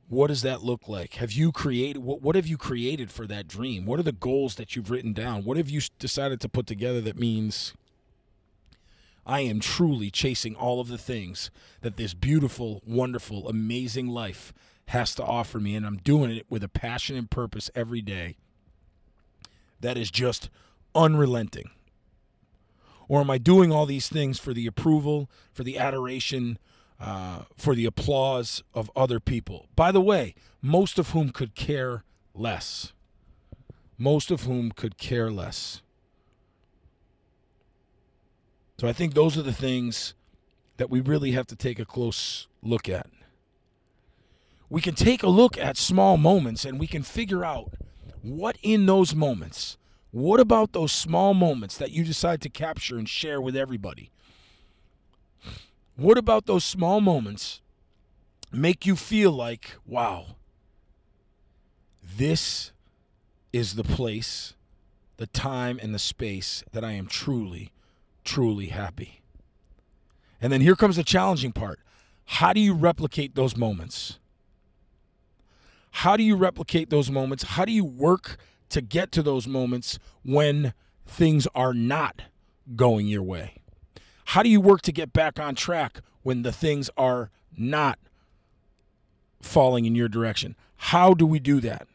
what 0.09 0.29
does 0.29 0.41
that 0.41 0.63
look 0.63 0.89
like? 0.89 1.15
Have 1.15 1.33
you 1.33 1.53
created 1.53 2.03
what, 2.03 2.23
what 2.23 2.35
have 2.35 2.47
you 2.47 2.57
created 2.57 3.11
for 3.11 3.27
that 3.27 3.47
dream? 3.47 3.85
What 3.85 4.01
are 4.01 4.05
the 4.05 4.13
goals 4.13 4.55
that 4.55 4.75
you've 4.75 4.91
written 4.91 5.13
down? 5.13 5.45
What 5.45 5.59
have 5.59 5.69
you 5.69 5.83
decided 5.99 6.41
to 6.41 6.49
put 6.49 6.67
together 6.67 7.03
that 7.03 7.19
means 7.19 7.75
I 9.27 9.41
am 9.41 9.61
truly 9.61 10.11
chasing 10.11 10.55
all 10.55 10.81
of 10.81 10.89
the 10.89 10.99
things 10.99 11.51
that 11.83 11.99
this 11.99 12.15
beautiful, 12.15 12.83
wonderful, 12.87 13.49
amazing 13.49 14.09
life 14.09 14.55
has 14.91 15.15
to 15.17 15.25
offer 15.25 15.59
me 15.59 15.75
and 15.75 15.87
I'm 15.87 15.99
doing 15.99 16.31
it 16.31 16.47
with 16.49 16.63
a 16.63 16.69
passion 16.69 17.17
and 17.17 17.31
purpose 17.31 17.71
every 17.75 18.03
day 18.03 18.37
that 19.81 19.97
is 19.97 20.11
just 20.11 20.51
unrelenting? 20.95 21.71
Or 23.09 23.21
am 23.21 23.31
I 23.31 23.39
doing 23.39 23.73
all 23.73 23.87
these 23.87 24.09
things 24.09 24.39
for 24.39 24.53
the 24.53 24.67
approval, 24.67 25.29
for 25.53 25.65
the 25.65 25.79
adoration, 25.79 26.59
uh, 27.01 27.45
for 27.57 27.75
the 27.75 27.87
applause 27.87 28.63
of 28.75 28.91
other 28.95 29.19
people. 29.19 29.67
By 29.75 29.91
the 29.91 30.01
way, 30.01 30.35
most 30.61 30.99
of 30.99 31.11
whom 31.11 31.31
could 31.31 31.55
care 31.55 32.05
less. 32.35 32.93
Most 33.97 34.31
of 34.31 34.43
whom 34.43 34.71
could 34.71 34.99
care 34.99 35.31
less. 35.31 35.83
So 38.79 38.87
I 38.87 38.93
think 38.93 39.15
those 39.15 39.39
are 39.39 39.43
the 39.43 39.53
things 39.53 40.15
that 40.77 40.91
we 40.91 41.01
really 41.01 41.33
have 41.33 41.47
to 41.49 41.57
take 41.57 41.79
a 41.79 41.85
close 41.85 42.49
look 42.63 42.89
at. 42.89 43.07
We 44.71 44.81
can 44.81 44.95
take 44.95 45.25
a 45.25 45.29
look 45.29 45.59
at 45.59 45.77
small 45.77 46.17
moments 46.17 46.65
and 46.65 46.79
we 46.79 46.87
can 46.87 47.03
figure 47.03 47.45
out 47.45 47.75
what 48.23 48.57
in 48.63 48.87
those 48.87 49.15
moments, 49.15 49.77
what 50.13 50.39
about 50.39 50.73
those 50.73 50.93
small 50.93 51.35
moments 51.35 51.77
that 51.79 51.91
you 51.91 52.05
decide 52.05 52.41
to 52.43 52.49
capture 52.49 52.97
and 52.97 53.09
share 53.09 53.41
with 53.41 53.57
everybody? 53.57 54.11
What 55.97 56.17
about 56.17 56.47
those 56.47 56.65
small 56.65 57.01
moments 57.01 57.61
make 58.53 58.87
you 58.87 58.97
feel 58.97 59.33
like, 59.33 59.73
wow, 59.85 60.37
this 62.03 62.73
is 63.53 63.75
the 63.75 63.85
place, 63.85 64.55
the 65.17 65.27
time, 65.27 65.79
and 65.83 65.93
the 65.93 65.99
space 65.99 66.63
that 66.73 66.85
I 66.85 66.93
am 66.93 67.07
truly, 67.07 67.73
truly 68.25 68.67
happy? 68.67 69.21
And 70.41 70.53
then 70.53 70.61
here 70.61 70.77
comes 70.77 70.97
the 70.97 71.05
challenging 71.05 71.53
part. 71.53 71.81
How 72.25 72.53
do 72.53 72.61
you 72.61 72.73
replicate 72.73 73.35
those 73.35 73.57
moments? 73.57 74.19
How 75.91 76.17
do 76.17 76.23
you 76.23 76.37
replicate 76.37 76.91
those 76.91 77.11
moments? 77.11 77.43
How 77.45 77.65
do 77.65 77.73
you 77.73 77.85
work 77.85 78.37
to 78.71 78.81
get 78.81 79.13
to 79.13 79.23
those 79.23 79.47
moments 79.47 79.99
when 80.23 80.73
things 81.07 81.47
are 81.55 81.75
not 81.75 82.23
going 82.77 83.07
your 83.07 83.23
way? 83.23 83.57
How 84.27 84.43
do 84.43 84.49
you 84.49 84.61
work 84.61 84.83
to 84.83 84.93
get 84.93 85.13
back 85.13 85.41
on 85.41 85.55
track 85.55 86.01
when 86.23 86.43
the 86.43 86.53
things 86.53 86.89
are 86.97 87.31
not 87.57 87.99
falling 89.43 89.85
in 89.85 89.95
your 89.95 90.09
direction? 90.09 90.55
How 90.77 91.15
do 91.15 91.27
we 91.27 91.41
do 91.41 91.61
that? 91.61 91.89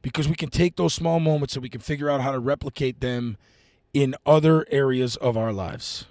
Because 0.00 0.26
we 0.26 0.34
can 0.34 0.48
take 0.48 0.76
those 0.76 0.94
small 0.94 1.20
moments 1.20 1.54
and 1.54 1.62
we 1.62 1.68
can 1.68 1.80
figure 1.80 2.10
out 2.10 2.22
how 2.22 2.32
to 2.32 2.38
replicate 2.40 3.00
them 3.00 3.36
in 3.92 4.14
other 4.24 4.66
areas 4.70 5.16
of 5.16 5.36
our 5.36 5.52
lives. 5.52 6.06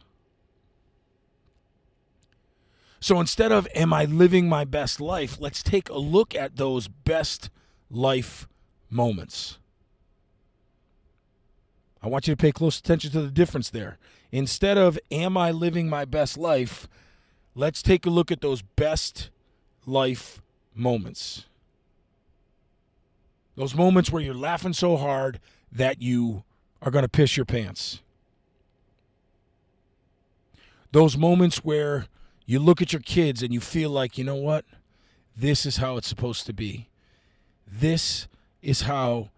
So 3.02 3.20
instead 3.20 3.52
of, 3.52 3.68
am 3.74 3.92
I 3.92 4.06
living 4.06 4.48
my 4.48 4.64
best 4.64 5.02
life? 5.02 5.42
Let's 5.42 5.64
take 5.64 5.90
a 5.90 5.98
look 5.98 6.36
at 6.36 6.58
those 6.58 6.88
best 6.88 7.50
life 7.90 8.48
moments. 8.92 9.58
I 12.04 12.08
want 12.08 12.28
you 12.28 12.36
to 12.36 12.38
pay 12.38 12.52
close 12.52 12.80
attention 12.80 13.12
to 13.12 13.22
the 13.22 13.32
difference 13.32 13.72
there. 13.72 13.98
Instead 14.32 14.78
of, 14.78 15.00
am 15.10 15.36
I 15.36 15.50
living 15.50 15.90
my 15.90 16.06
best 16.06 16.38
life? 16.38 16.88
Let's 17.56 17.82
take 17.82 18.06
a 18.06 18.10
look 18.12 18.32
at 18.32 18.42
those 18.42 18.62
best 18.62 19.32
life 19.88 20.40
moments. 20.76 21.46
Those 23.56 23.74
moments 23.74 24.12
where 24.12 24.22
you're 24.22 24.34
laughing 24.36 24.74
so 24.74 24.96
hard 24.96 25.40
that 25.72 26.02
you 26.04 26.44
are 26.84 26.92
going 26.92 27.04
to 27.04 27.10
piss 27.10 27.36
your 27.36 27.46
pants. 27.46 28.02
Those 30.92 31.18
moments 31.18 31.58
where 31.58 32.06
you 32.46 32.60
look 32.60 32.82
at 32.82 32.94
your 32.94 33.02
kids 33.02 33.42
and 33.44 33.54
you 33.54 33.60
feel 33.60 33.90
like, 33.90 34.18
you 34.18 34.24
know 34.24 34.36
what? 34.36 34.66
This 35.36 35.66
is 35.66 35.78
how 35.78 35.98
it's 35.98 36.08
supposed 36.08 36.46
to 36.48 36.54
be. 36.54 36.90
This 37.68 38.28
is 38.62 38.82
how 38.82 39.30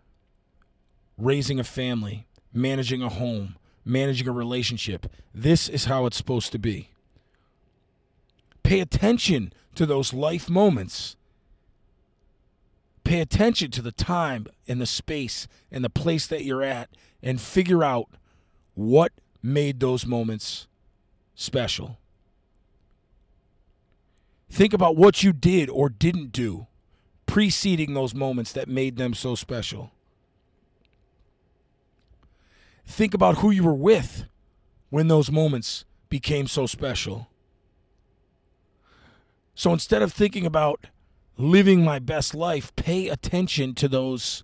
raising 1.17 1.59
a 1.59 1.63
family 1.63 2.25
managing 2.53 3.01
a 3.01 3.09
home, 3.09 3.55
managing 3.83 4.27
a 4.27 4.31
relationship. 4.31 5.07
This 5.33 5.67
is 5.67 5.85
how 5.85 6.05
it's 6.05 6.17
supposed 6.17 6.51
to 6.51 6.59
be. 6.59 6.89
Pay 8.61 8.79
attention 8.79 9.51
to 9.75 9.85
those 9.85 10.13
life 10.13 10.49
moments. 10.49 11.15
Pay 13.03 13.19
attention 13.19 13.71
to 13.71 13.81
the 13.81 13.91
time 13.91 14.47
and 14.67 14.79
the 14.79 14.85
space 14.85 15.47
and 15.71 15.83
the 15.83 15.89
place 15.89 16.27
that 16.27 16.45
you're 16.45 16.63
at 16.63 16.89
and 17.21 17.41
figure 17.41 17.83
out 17.83 18.07
what 18.75 19.11
made 19.41 19.79
those 19.79 20.05
moments 20.05 20.67
special. 21.35 21.97
Think 24.53 24.71
about 24.71 24.95
what 24.95 25.23
you 25.23 25.33
did 25.33 25.67
or 25.67 25.89
didn't 25.89 26.31
do 26.31 26.67
preceding 27.25 27.95
those 27.95 28.13
moments 28.13 28.51
that 28.51 28.69
made 28.69 28.97
them 28.97 29.15
so 29.15 29.33
special. 29.33 29.89
Think 32.85 33.15
about 33.15 33.39
who 33.39 33.49
you 33.49 33.63
were 33.63 33.73
with 33.73 34.25
when 34.91 35.07
those 35.07 35.31
moments 35.31 35.85
became 36.07 36.45
so 36.45 36.67
special. 36.67 37.29
So 39.55 39.73
instead 39.73 40.03
of 40.03 40.13
thinking 40.13 40.45
about 40.45 40.85
living 41.35 41.83
my 41.83 41.97
best 41.97 42.35
life, 42.35 42.75
pay 42.75 43.09
attention 43.09 43.73
to 43.73 43.87
those 43.87 44.43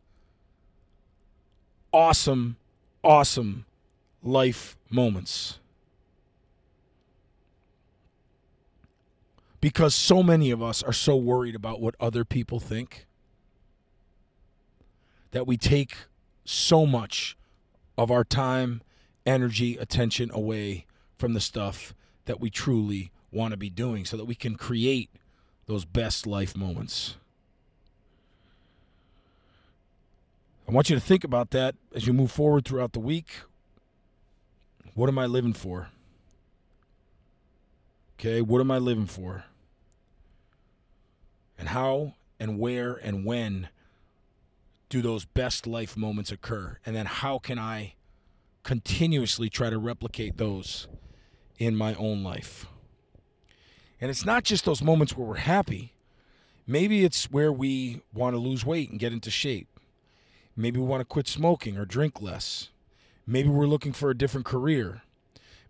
awesome, 1.94 2.58
awesome 3.04 3.68
life 4.24 4.76
moments. 4.90 5.60
Because 9.62 9.94
so 9.94 10.24
many 10.24 10.52
of 10.52 10.64
us 10.64 10.82
are 10.82 10.94
so 10.94 11.16
worried 11.18 11.56
about 11.56 11.82
what 11.82 11.96
other 12.00 12.24
people 12.24 12.60
think 12.60 13.06
that 15.32 15.46
we 15.46 15.58
take 15.58 15.96
so 16.46 16.86
much 16.86 17.38
of 17.98 18.10
our 18.10 18.24
time, 18.24 18.82
energy, 19.26 19.78
attention 19.78 20.32
away 20.34 20.86
from 21.18 21.34
the 21.34 21.42
stuff 21.42 21.94
that 22.26 22.40
we 22.40 22.50
truly 22.50 23.12
want 23.32 23.52
to 23.52 23.58
be 23.58 23.70
doing 23.70 24.06
so 24.06 24.18
that 24.18 24.26
we 24.26 24.36
can 24.36 24.56
create 24.56 25.10
those 25.66 25.86
best 25.86 26.26
life 26.26 26.56
moments. 26.56 27.16
I 30.68 30.72
want 30.72 30.90
you 30.90 30.96
to 30.96 31.02
think 31.02 31.24
about 31.24 31.52
that 31.52 31.76
as 31.94 32.08
you 32.08 32.14
move 32.14 32.32
forward 32.32 32.66
throughout 32.66 32.94
the 32.94 33.00
week. 33.00 33.28
What 34.94 35.10
am 35.10 35.20
I 35.20 35.26
living 35.26 35.54
for? 35.54 35.90
Okay, 38.20 38.42
what 38.42 38.60
am 38.60 38.70
I 38.70 38.80
living 38.80 39.06
for? 39.06 39.46
And 41.58 41.70
how 41.70 42.16
and 42.38 42.60
where 42.60 42.96
and 42.96 43.24
when 43.24 43.70
do 44.90 45.02
those 45.02 45.24
best 45.24 45.66
life 45.66 45.96
moments 45.96 46.30
occur? 46.30 46.80
And 46.86 46.94
then 46.94 47.06
how 47.06 47.40
can 47.40 47.58
I 47.58 47.94
continuously 48.64 49.50
try 49.50 49.70
to 49.70 49.78
replicate 49.78 50.36
those 50.36 50.90
in 51.60 51.78
my 51.78 51.94
own 51.94 52.22
life? 52.22 52.66
And 54.02 54.12
it's 54.12 54.26
not 54.26 54.44
just 54.44 54.66
those 54.66 54.82
moments 54.82 55.16
where 55.16 55.26
we're 55.26 55.36
happy. 55.36 55.94
Maybe 56.68 57.06
it's 57.06 57.32
where 57.32 57.54
we 57.54 58.02
want 58.14 58.34
to 58.34 58.38
lose 58.38 58.66
weight 58.66 58.90
and 58.90 59.00
get 59.00 59.14
into 59.14 59.32
shape. 59.32 59.70
Maybe 60.58 60.78
we 60.78 60.86
want 60.86 61.00
to 61.00 61.06
quit 61.06 61.30
smoking 61.30 61.78
or 61.78 61.86
drink 61.86 62.22
less. 62.22 62.68
Maybe 63.26 63.48
we're 63.48 63.66
looking 63.66 63.94
for 63.94 64.10
a 64.10 64.18
different 64.18 64.46
career. 64.46 65.04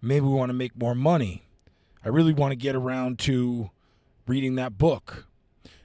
Maybe 0.01 0.25
we 0.25 0.33
want 0.33 0.49
to 0.49 0.55
make 0.55 0.75
more 0.75 0.95
money. 0.95 1.43
I 2.09 2.11
really 2.11 2.33
want 2.33 2.53
to 2.53 2.55
get 2.55 2.75
around 2.75 3.19
to 3.19 3.69
reading 4.25 4.55
that 4.55 4.79
book. 4.79 5.27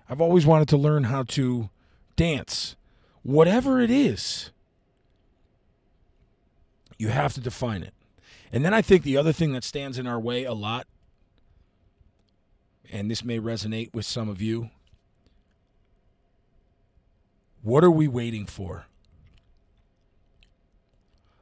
I've 0.09 0.23
always 0.23 0.47
wanted 0.47 0.69
to 0.69 0.79
learn 0.79 1.05
how 1.05 1.25
to 1.25 1.69
dance. 2.17 2.77
Whatever 3.23 3.79
it 3.79 3.91
is, 3.91 4.51
you 6.97 7.09
have 7.09 7.35
to 7.35 7.43
define 7.43 7.83
it. 7.83 7.93
And 8.51 8.65
then 8.65 8.73
I 8.73 8.81
think 8.81 9.03
the 9.03 9.19
other 9.19 9.35
thing 9.35 9.53
that 9.53 9.65
stands 9.65 9.99
in 9.99 10.07
our 10.07 10.19
way 10.19 10.45
a 10.45 10.55
lot, 10.55 10.87
and 12.91 13.11
this 13.11 13.23
may 13.23 13.39
resonate 13.39 13.93
with 13.93 14.07
some 14.07 14.31
of 14.31 14.41
you, 14.41 14.71
what 17.63 17.85
are 17.85 17.91
we 17.91 18.09
waiting 18.09 18.47
for? 18.47 18.87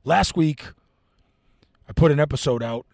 Last 0.03 0.37
week, 0.37 0.65
I 1.89 1.93
put 1.93 2.11
an 2.11 2.19
episode 2.19 2.65
out, 2.65 2.85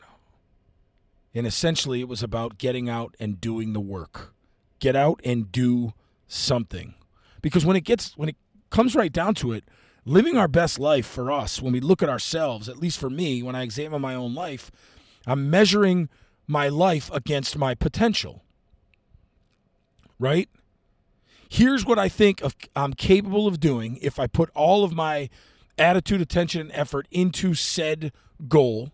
and 1.39 1.47
essentially 1.47 2.01
it 2.01 2.09
was 2.09 2.21
about 2.21 2.59
getting 2.59 2.89
out 2.89 3.15
and 3.21 3.41
doing 3.41 3.73
the 3.73 3.81
work. 3.81 4.35
Get 4.81 4.97
out 4.97 5.21
and 5.25 5.53
do 5.53 5.93
something. 6.27 6.95
Because 7.41 7.65
when 7.65 7.77
it 7.77 7.85
gets 7.85 8.17
when 8.17 8.29
it 8.29 8.37
comes 8.71 8.97
right 8.97 9.13
down 9.13 9.35
to 9.37 9.53
it, 9.53 9.63
living 10.05 10.37
our 10.37 10.49
best 10.49 10.81
life 10.81 11.07
for 11.07 11.31
us, 11.31 11.63
when 11.63 11.73
we 11.73 11.79
look 11.79 12.03
at 12.03 12.09
ourselves, 12.09 12.69
at 12.69 12.79
least 12.79 12.99
for 12.99 13.09
me, 13.09 13.41
when 13.41 13.55
I 13.55 13.63
examine 13.63 14.03
my 14.03 14.17
own 14.17 14.35
life, 14.35 14.73
I'm 15.29 15.49
measuring 15.49 16.09
my 16.49 16.69
life 16.69 17.09
against 17.13 17.57
my 17.57 17.77
potential. 17.77 18.43
Right? 20.19 20.49
Here's 21.49 21.87
what 21.87 22.01
I 22.01 22.09
think 22.09 22.43
of, 22.43 22.57
I'm 22.75 22.95
capable 22.95 23.47
of 23.47 23.61
doing 23.61 24.01
if 24.03 24.19
I 24.19 24.27
put 24.27 24.51
all 24.57 24.83
of 24.83 24.93
my 24.93 25.31
attitude, 25.79 26.21
attention, 26.21 26.63
and 26.63 26.73
effort 26.73 27.07
into 27.13 27.55
said 27.55 28.11
goal. 28.49 28.91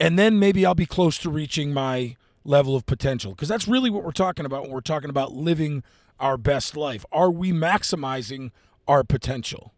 And 0.00 0.18
then 0.18 0.38
maybe 0.38 0.64
I'll 0.64 0.74
be 0.74 0.86
close 0.86 1.18
to 1.18 1.30
reaching 1.30 1.72
my 1.72 2.16
level 2.44 2.76
of 2.76 2.86
potential. 2.86 3.32
Because 3.32 3.48
that's 3.48 3.68
really 3.68 3.90
what 3.90 4.04
we're 4.04 4.12
talking 4.12 4.46
about 4.46 4.62
when 4.62 4.70
we're 4.70 4.80
talking 4.80 5.10
about 5.10 5.32
living 5.32 5.82
our 6.20 6.36
best 6.36 6.76
life. 6.76 7.04
Are 7.12 7.30
we 7.30 7.52
maximizing 7.52 8.50
our 8.86 9.04
potential? 9.04 9.74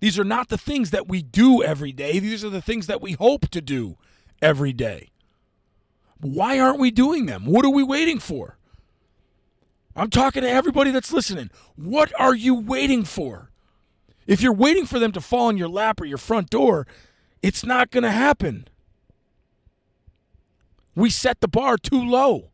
These 0.00 0.18
are 0.18 0.24
not 0.24 0.48
the 0.48 0.58
things 0.58 0.90
that 0.90 1.08
we 1.08 1.22
do 1.22 1.62
every 1.62 1.92
day. 1.92 2.18
These 2.18 2.44
are 2.44 2.50
the 2.50 2.62
things 2.62 2.86
that 2.86 3.00
we 3.00 3.12
hope 3.12 3.48
to 3.50 3.60
do 3.60 3.96
every 4.42 4.72
day. 4.72 5.10
Why 6.20 6.58
aren't 6.58 6.78
we 6.78 6.90
doing 6.90 7.26
them? 7.26 7.46
What 7.46 7.64
are 7.64 7.70
we 7.70 7.82
waiting 7.82 8.18
for? 8.18 8.58
I'm 9.94 10.10
talking 10.10 10.42
to 10.42 10.50
everybody 10.50 10.90
that's 10.90 11.12
listening. 11.12 11.50
What 11.74 12.12
are 12.20 12.34
you 12.34 12.54
waiting 12.54 13.04
for? 13.04 13.50
If 14.26 14.42
you're 14.42 14.52
waiting 14.52 14.86
for 14.86 14.98
them 14.98 15.12
to 15.12 15.20
fall 15.20 15.48
in 15.48 15.56
your 15.56 15.68
lap 15.68 16.00
or 16.00 16.04
your 16.04 16.18
front 16.18 16.50
door, 16.50 16.86
it's 17.46 17.64
not 17.64 17.92
going 17.92 18.02
to 18.02 18.10
happen. 18.10 18.66
We 20.96 21.10
set 21.10 21.40
the 21.40 21.46
bar 21.46 21.76
too 21.78 22.02
low. 22.02 22.50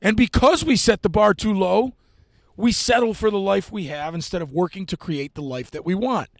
And 0.00 0.16
because 0.16 0.64
we 0.64 0.74
set 0.74 1.02
the 1.02 1.08
bar 1.08 1.34
too 1.34 1.54
low, 1.54 1.92
we 2.56 2.72
settle 2.72 3.14
for 3.14 3.30
the 3.30 3.38
life 3.38 3.70
we 3.70 3.84
have 3.84 4.12
instead 4.12 4.42
of 4.42 4.50
working 4.50 4.86
to 4.86 4.96
create 4.96 5.36
the 5.36 5.42
life 5.42 5.70
that 5.70 5.84
we 5.84 5.94
want. 5.94 6.30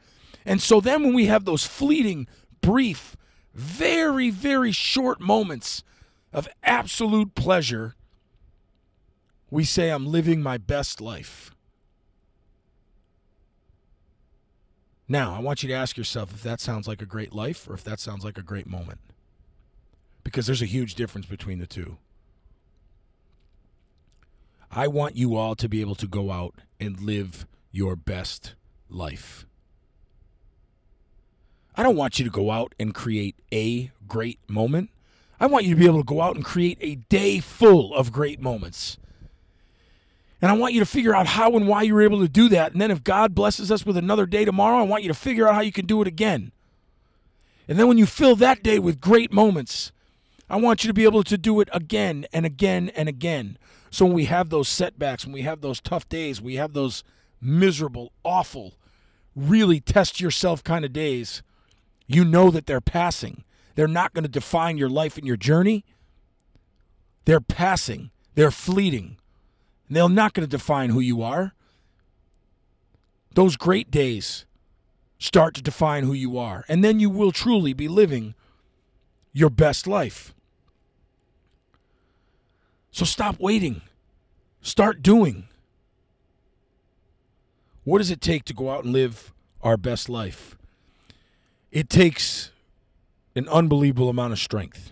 And 0.44 0.60
so 0.60 0.80
then 0.80 1.04
when 1.04 1.14
we 1.14 1.26
have 1.26 1.44
those 1.44 1.64
fleeting, 1.64 2.26
brief, 2.60 3.16
very, 3.54 4.28
very 4.28 4.72
short 4.72 5.20
moments 5.20 5.84
of 6.32 6.48
absolute 6.64 7.36
pleasure, 7.36 7.94
we 9.50 9.62
say, 9.62 9.90
I'm 9.90 10.06
living 10.06 10.42
my 10.42 10.58
best 10.58 11.00
life. 11.00 11.52
Now, 15.08 15.34
I 15.34 15.40
want 15.40 15.62
you 15.62 15.68
to 15.68 15.74
ask 15.74 15.96
yourself 15.96 16.32
if 16.32 16.42
that 16.42 16.60
sounds 16.60 16.86
like 16.86 17.02
a 17.02 17.06
great 17.06 17.32
life 17.32 17.68
or 17.68 17.74
if 17.74 17.84
that 17.84 18.00
sounds 18.00 18.24
like 18.24 18.38
a 18.38 18.42
great 18.42 18.66
moment. 18.66 19.00
Because 20.24 20.46
there's 20.46 20.62
a 20.62 20.66
huge 20.66 20.94
difference 20.94 21.26
between 21.26 21.58
the 21.58 21.66
two. 21.66 21.98
I 24.70 24.86
want 24.86 25.16
you 25.16 25.36
all 25.36 25.54
to 25.56 25.68
be 25.68 25.80
able 25.80 25.96
to 25.96 26.06
go 26.06 26.30
out 26.30 26.54
and 26.80 26.98
live 27.00 27.46
your 27.70 27.94
best 27.94 28.54
life. 28.88 29.44
I 31.74 31.82
don't 31.82 31.96
want 31.96 32.18
you 32.18 32.24
to 32.24 32.30
go 32.30 32.50
out 32.50 32.74
and 32.78 32.94
create 32.94 33.36
a 33.52 33.90
great 34.06 34.38
moment. 34.48 34.90
I 35.40 35.46
want 35.46 35.64
you 35.64 35.74
to 35.74 35.78
be 35.78 35.86
able 35.86 36.00
to 36.00 36.04
go 36.04 36.20
out 36.20 36.36
and 36.36 36.44
create 36.44 36.78
a 36.80 36.94
day 36.94 37.40
full 37.40 37.94
of 37.94 38.12
great 38.12 38.40
moments. 38.40 38.96
And 40.42 40.50
I 40.50 40.54
want 40.54 40.74
you 40.74 40.80
to 40.80 40.86
figure 40.86 41.14
out 41.14 41.28
how 41.28 41.54
and 41.56 41.68
why 41.68 41.82
you 41.82 41.94
were 41.94 42.02
able 42.02 42.20
to 42.20 42.28
do 42.28 42.48
that. 42.48 42.72
And 42.72 42.80
then 42.80 42.90
if 42.90 43.04
God 43.04 43.32
blesses 43.32 43.70
us 43.70 43.86
with 43.86 43.96
another 43.96 44.26
day 44.26 44.44
tomorrow, 44.44 44.78
I 44.78 44.82
want 44.82 45.04
you 45.04 45.08
to 45.08 45.14
figure 45.14 45.48
out 45.48 45.54
how 45.54 45.60
you 45.60 45.70
can 45.70 45.86
do 45.86 46.02
it 46.02 46.08
again. 46.08 46.50
And 47.68 47.78
then 47.78 47.86
when 47.86 47.96
you 47.96 48.06
fill 48.06 48.34
that 48.36 48.62
day 48.62 48.80
with 48.80 49.00
great 49.00 49.32
moments, 49.32 49.92
I 50.50 50.56
want 50.56 50.82
you 50.82 50.88
to 50.88 50.94
be 50.94 51.04
able 51.04 51.22
to 51.22 51.38
do 51.38 51.60
it 51.60 51.68
again 51.72 52.26
and 52.32 52.44
again 52.44 52.90
and 52.90 53.08
again. 53.08 53.56
So 53.90 54.04
when 54.04 54.14
we 54.14 54.24
have 54.24 54.50
those 54.50 54.68
setbacks, 54.68 55.24
when 55.24 55.32
we 55.32 55.42
have 55.42 55.60
those 55.60 55.80
tough 55.80 56.08
days, 56.08 56.42
we 56.42 56.56
have 56.56 56.72
those 56.72 57.04
miserable, 57.40 58.12
awful, 58.24 58.74
really 59.36 59.80
test 59.80 60.20
yourself 60.20 60.64
kind 60.64 60.84
of 60.84 60.92
days, 60.92 61.42
you 62.06 62.24
know 62.24 62.50
that 62.50 62.66
they're 62.66 62.80
passing. 62.80 63.44
They're 63.76 63.86
not 63.86 64.12
going 64.12 64.24
to 64.24 64.30
define 64.30 64.76
your 64.76 64.88
life 64.88 65.16
and 65.16 65.26
your 65.26 65.36
journey. 65.36 65.84
They're 67.26 67.40
passing, 67.40 68.10
they're 68.34 68.50
fleeting. 68.50 69.18
They're 69.96 70.08
not 70.08 70.34
going 70.34 70.46
to 70.46 70.50
define 70.50 70.90
who 70.90 71.00
you 71.00 71.22
are. 71.22 71.54
Those 73.34 73.56
great 73.56 73.90
days 73.90 74.44
start 75.18 75.54
to 75.54 75.62
define 75.62 76.04
who 76.04 76.12
you 76.12 76.38
are. 76.38 76.64
And 76.68 76.84
then 76.84 77.00
you 77.00 77.08
will 77.08 77.32
truly 77.32 77.72
be 77.72 77.88
living 77.88 78.34
your 79.32 79.50
best 79.50 79.86
life. 79.86 80.34
So 82.90 83.04
stop 83.04 83.40
waiting. 83.40 83.82
Start 84.60 85.02
doing. 85.02 85.48
What 87.84 87.98
does 87.98 88.10
it 88.10 88.20
take 88.20 88.44
to 88.44 88.54
go 88.54 88.70
out 88.70 88.84
and 88.84 88.92
live 88.92 89.32
our 89.62 89.76
best 89.76 90.08
life? 90.08 90.56
It 91.70 91.88
takes 91.88 92.50
an 93.34 93.48
unbelievable 93.48 94.10
amount 94.10 94.34
of 94.34 94.38
strength 94.38 94.91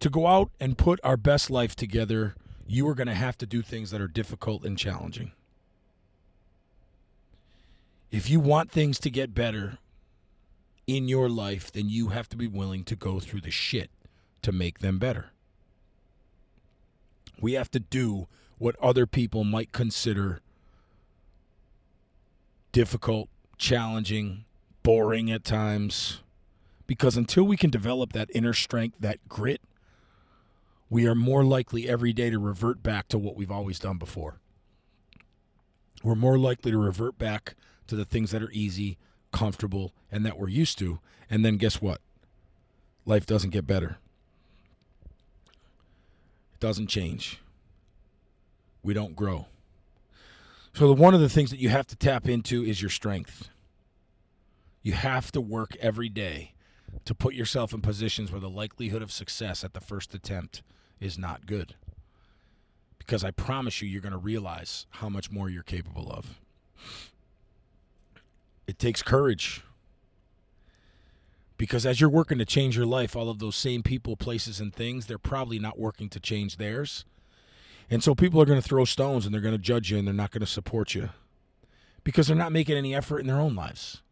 to 0.00 0.10
go 0.10 0.26
out 0.26 0.50
and 0.60 0.78
put 0.78 1.00
our 1.02 1.16
best 1.16 1.50
life 1.50 1.74
together, 1.74 2.34
you 2.66 2.86
are 2.88 2.94
going 2.94 3.08
to 3.08 3.14
have 3.14 3.38
to 3.38 3.46
do 3.46 3.62
things 3.62 3.90
that 3.90 4.00
are 4.00 4.08
difficult 4.08 4.64
and 4.64 4.78
challenging. 4.78 5.32
If 8.10 8.30
you 8.30 8.40
want 8.40 8.70
things 8.70 8.98
to 9.00 9.10
get 9.10 9.34
better 9.34 9.78
in 10.86 11.08
your 11.08 11.28
life, 11.28 11.70
then 11.70 11.88
you 11.88 12.08
have 12.08 12.28
to 12.30 12.36
be 12.36 12.46
willing 12.46 12.84
to 12.84 12.96
go 12.96 13.20
through 13.20 13.42
the 13.42 13.50
shit 13.50 13.90
to 14.42 14.52
make 14.52 14.78
them 14.78 14.98
better. 14.98 15.32
We 17.40 17.52
have 17.52 17.70
to 17.72 17.80
do 17.80 18.26
what 18.56 18.76
other 18.80 19.06
people 19.06 19.44
might 19.44 19.72
consider 19.72 20.40
difficult, 22.72 23.28
challenging, 23.56 24.44
boring 24.82 25.30
at 25.30 25.44
times. 25.44 26.20
Because 26.86 27.16
until 27.16 27.44
we 27.44 27.56
can 27.56 27.70
develop 27.70 28.12
that 28.14 28.30
inner 28.34 28.54
strength, 28.54 28.96
that 29.00 29.28
grit, 29.28 29.60
we 30.90 31.06
are 31.06 31.14
more 31.14 31.44
likely 31.44 31.88
every 31.88 32.12
day 32.12 32.30
to 32.30 32.38
revert 32.38 32.82
back 32.82 33.08
to 33.08 33.18
what 33.18 33.36
we've 33.36 33.50
always 33.50 33.78
done 33.78 33.98
before. 33.98 34.40
We're 36.02 36.14
more 36.14 36.38
likely 36.38 36.70
to 36.70 36.78
revert 36.78 37.18
back 37.18 37.54
to 37.88 37.96
the 37.96 38.04
things 38.04 38.30
that 38.30 38.42
are 38.42 38.50
easy, 38.52 38.98
comfortable, 39.32 39.92
and 40.10 40.24
that 40.24 40.38
we're 40.38 40.48
used 40.48 40.78
to. 40.78 41.00
And 41.28 41.44
then 41.44 41.56
guess 41.56 41.82
what? 41.82 42.00
Life 43.04 43.26
doesn't 43.26 43.50
get 43.50 43.66
better, 43.66 43.98
it 46.54 46.60
doesn't 46.60 46.88
change. 46.88 47.40
We 48.82 48.94
don't 48.94 49.16
grow. 49.16 49.46
So, 50.72 50.92
one 50.92 51.12
of 51.12 51.20
the 51.20 51.28
things 51.28 51.50
that 51.50 51.58
you 51.58 51.68
have 51.68 51.88
to 51.88 51.96
tap 51.96 52.28
into 52.28 52.64
is 52.64 52.80
your 52.80 52.90
strength. 52.90 53.48
You 54.82 54.92
have 54.92 55.32
to 55.32 55.40
work 55.40 55.76
every 55.80 56.08
day 56.08 56.54
to 57.04 57.14
put 57.14 57.34
yourself 57.34 57.72
in 57.72 57.80
positions 57.80 58.30
where 58.30 58.40
the 58.40 58.50
likelihood 58.50 59.02
of 59.02 59.12
success 59.12 59.64
at 59.64 59.72
the 59.72 59.80
first 59.80 60.14
attempt 60.14 60.62
is 61.00 61.18
not 61.18 61.46
good. 61.46 61.74
Because 62.98 63.24
I 63.24 63.30
promise 63.30 63.80
you, 63.80 63.88
you're 63.88 64.02
going 64.02 64.12
to 64.12 64.18
realize 64.18 64.86
how 64.90 65.08
much 65.08 65.30
more 65.30 65.48
you're 65.48 65.62
capable 65.62 66.10
of. 66.12 66.38
It 68.66 68.78
takes 68.78 69.02
courage. 69.02 69.62
Because 71.56 71.86
as 71.86 72.00
you're 72.00 72.10
working 72.10 72.38
to 72.38 72.44
change 72.44 72.76
your 72.76 72.86
life, 72.86 73.16
all 73.16 73.30
of 73.30 73.38
those 73.38 73.56
same 73.56 73.82
people, 73.82 74.16
places, 74.16 74.60
and 74.60 74.72
things, 74.72 75.06
they're 75.06 75.18
probably 75.18 75.58
not 75.58 75.78
working 75.78 76.08
to 76.10 76.20
change 76.20 76.56
theirs. 76.56 77.04
And 77.90 78.04
so 78.04 78.14
people 78.14 78.40
are 78.40 78.44
going 78.44 78.60
to 78.60 78.68
throw 78.68 78.84
stones 78.84 79.24
and 79.24 79.34
they're 79.34 79.40
going 79.40 79.54
to 79.54 79.58
judge 79.58 79.90
you 79.90 79.98
and 79.98 80.06
they're 80.06 80.14
not 80.14 80.30
going 80.30 80.40
to 80.40 80.46
support 80.46 80.94
you 80.94 81.08
because 82.04 82.26
they're 82.26 82.36
not 82.36 82.52
making 82.52 82.76
any 82.76 82.94
effort 82.94 83.20
in 83.20 83.26
their 83.26 83.40
own 83.40 83.54
lives. 83.54 84.02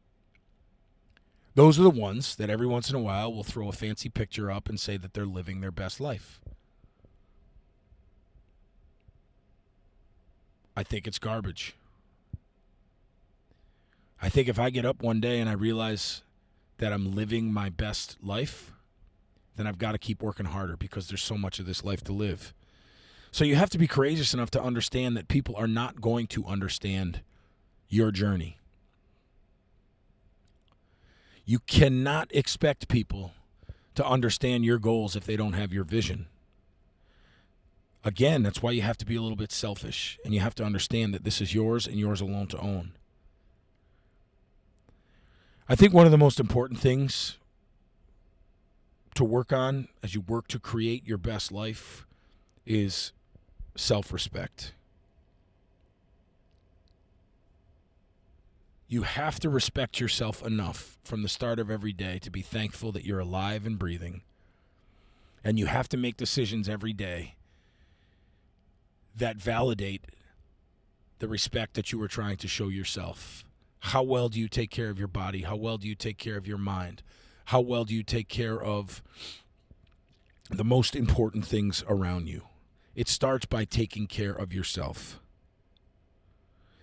Those 1.57 1.81
are 1.81 1.85
the 1.85 1.91
ones 1.91 2.37
that 2.37 2.51
every 2.51 2.67
once 2.67 2.91
in 2.91 2.97
a 2.97 3.01
while 3.01 3.33
will 3.33 3.43
throw 3.43 3.71
a 3.71 3.73
fancy 3.73 4.11
picture 4.11 4.51
up 4.51 4.69
and 4.69 4.79
say 4.79 4.99
that 4.99 5.15
they're 5.15 5.25
living 5.25 5.63
their 5.63 5.71
best 5.71 6.01
life. 6.01 6.39
I 10.77 10.83
think 10.83 11.07
it's 11.07 11.19
garbage. 11.19 11.75
I 14.21 14.29
think 14.29 14.49
if 14.49 14.59
I 14.59 14.69
get 14.69 14.85
up 14.85 15.03
one 15.03 15.19
day 15.19 15.41
and 15.41 15.49
I 15.49 15.55
realize 15.55 16.21
that 16.77 16.93
I'm 16.93 17.15
living 17.15 17.51
my 17.51 17.71
best 17.71 18.19
life, 18.23 18.73
then 19.57 19.67
I've 19.67 19.79
got 19.79 19.93
to 19.93 19.99
keep 19.99 20.23
working 20.23 20.47
harder 20.47 20.77
because 20.77 21.09
there's 21.09 21.23
so 21.23 21.39
much 21.39 21.59
of 21.59 21.65
this 21.65 21.83
life 21.83 22.05
to 22.05 22.13
live. 22.13 22.53
So 23.31 23.45
you 23.45 23.57
have 23.57 23.71
to 23.71 23.79
be 23.79 23.87
courageous 23.87 24.35
enough 24.35 24.51
to 24.51 24.63
understand 24.63 25.17
that 25.17 25.29
people 25.29 25.57
are 25.57 25.67
not 25.67 26.03
going 26.03 26.27
to 26.29 26.45
understand 26.45 27.23
your 27.89 28.11
journey. 28.11 28.59
You 31.47 31.61
cannot 31.61 32.29
expect 32.35 32.89
people 32.89 33.33
to 33.95 34.05
understand 34.05 34.65
your 34.65 34.79
goals 34.79 35.15
if 35.15 35.25
they 35.25 35.37
don't 35.37 35.55
have 35.55 35.73
your 35.73 35.85
vision. 35.85 36.27
Again, 38.05 38.43
that's 38.43 38.63
why 38.63 38.73
you 38.73 38.83
have 38.83 38.99
to 38.99 39.07
be 39.07 39.17
a 39.17 39.23
little 39.23 39.37
bit 39.37 39.53
selfish 39.53 40.19
and 40.25 40.35
you 40.35 40.41
have 40.41 40.55
to 40.57 40.65
understand 40.65 41.15
that 41.15 41.25
this 41.25 41.41
is 41.41 41.55
yours 41.55 41.87
and 41.87 41.97
yours 41.97 42.21
alone 42.21 42.49
to 42.49 42.59
own. 42.59 42.93
I 45.69 45.77
think 45.77 45.93
one 45.93 46.05
of 46.05 46.13
the 46.13 46.19
most 46.19 46.39
important 46.39 46.81
things 46.81 47.39
to 49.15 49.25
work 49.25 49.53
on 49.53 49.89
as 50.03 50.15
you 50.15 50.21
work 50.21 50.47
to 50.49 50.59
create 50.59 51.07
your 51.07 51.19
best 51.19 51.51
life 51.51 52.07
is 52.65 53.13
self 53.77 54.13
respect. 54.13 54.73
You 58.89 59.03
have 59.03 59.41
to 59.41 59.51
respect 59.51 60.01
yourself 60.01 60.45
enough 60.45 60.99
from 61.03 61.23
the 61.23 61.29
start 61.29 61.59
of 61.59 61.71
every 61.71 61.93
day 61.93 62.19
to 62.21 62.31
be 62.31 62.43
thankful 62.43 62.93
that 62.93 63.05
you're 63.05 63.19
alive 63.19 63.67
and 63.67 63.79
breathing. 63.79 64.23
And 65.43 65.59
you 65.59 65.67
have 65.67 65.89
to 65.91 65.97
make 65.97 66.17
decisions 66.17 66.69
every 66.69 66.93
day 66.93 67.35
that 69.17 69.37
validate 69.37 70.05
the 71.19 71.29
respect 71.29 71.75
that 71.75 71.91
you 71.91 71.99
were 71.99 72.09
trying 72.09 72.37
to 72.37 72.49
show 72.49 72.69
yourself. 72.69 73.45
How 73.81 74.03
well 74.03 74.29
do 74.29 74.39
you 74.39 74.49
take 74.49 74.71
care 74.71 74.91
of 74.91 74.99
your 74.99 75.09
body? 75.09 75.43
How 75.43 75.57
well 75.57 75.79
do 75.79 75.89
you 75.89 75.95
take 75.95 76.19
care 76.19 76.37
of 76.37 76.47
your 76.47 76.59
mind? 76.59 77.03
How 77.47 77.61
well 77.61 77.85
do 77.85 77.95
you 77.95 78.03
take 78.03 78.29
care 78.29 78.61
of 78.61 79.03
the 80.51 80.65
most 80.65 80.95
important 80.95 81.45
things 81.47 81.85
around 81.89 82.29
you? 82.29 82.43
It 82.95 83.09
starts 83.09 83.47
by 83.47 83.65
taking 83.65 84.07
care 84.07 84.33
of 84.33 84.53
yourself. 84.53 85.21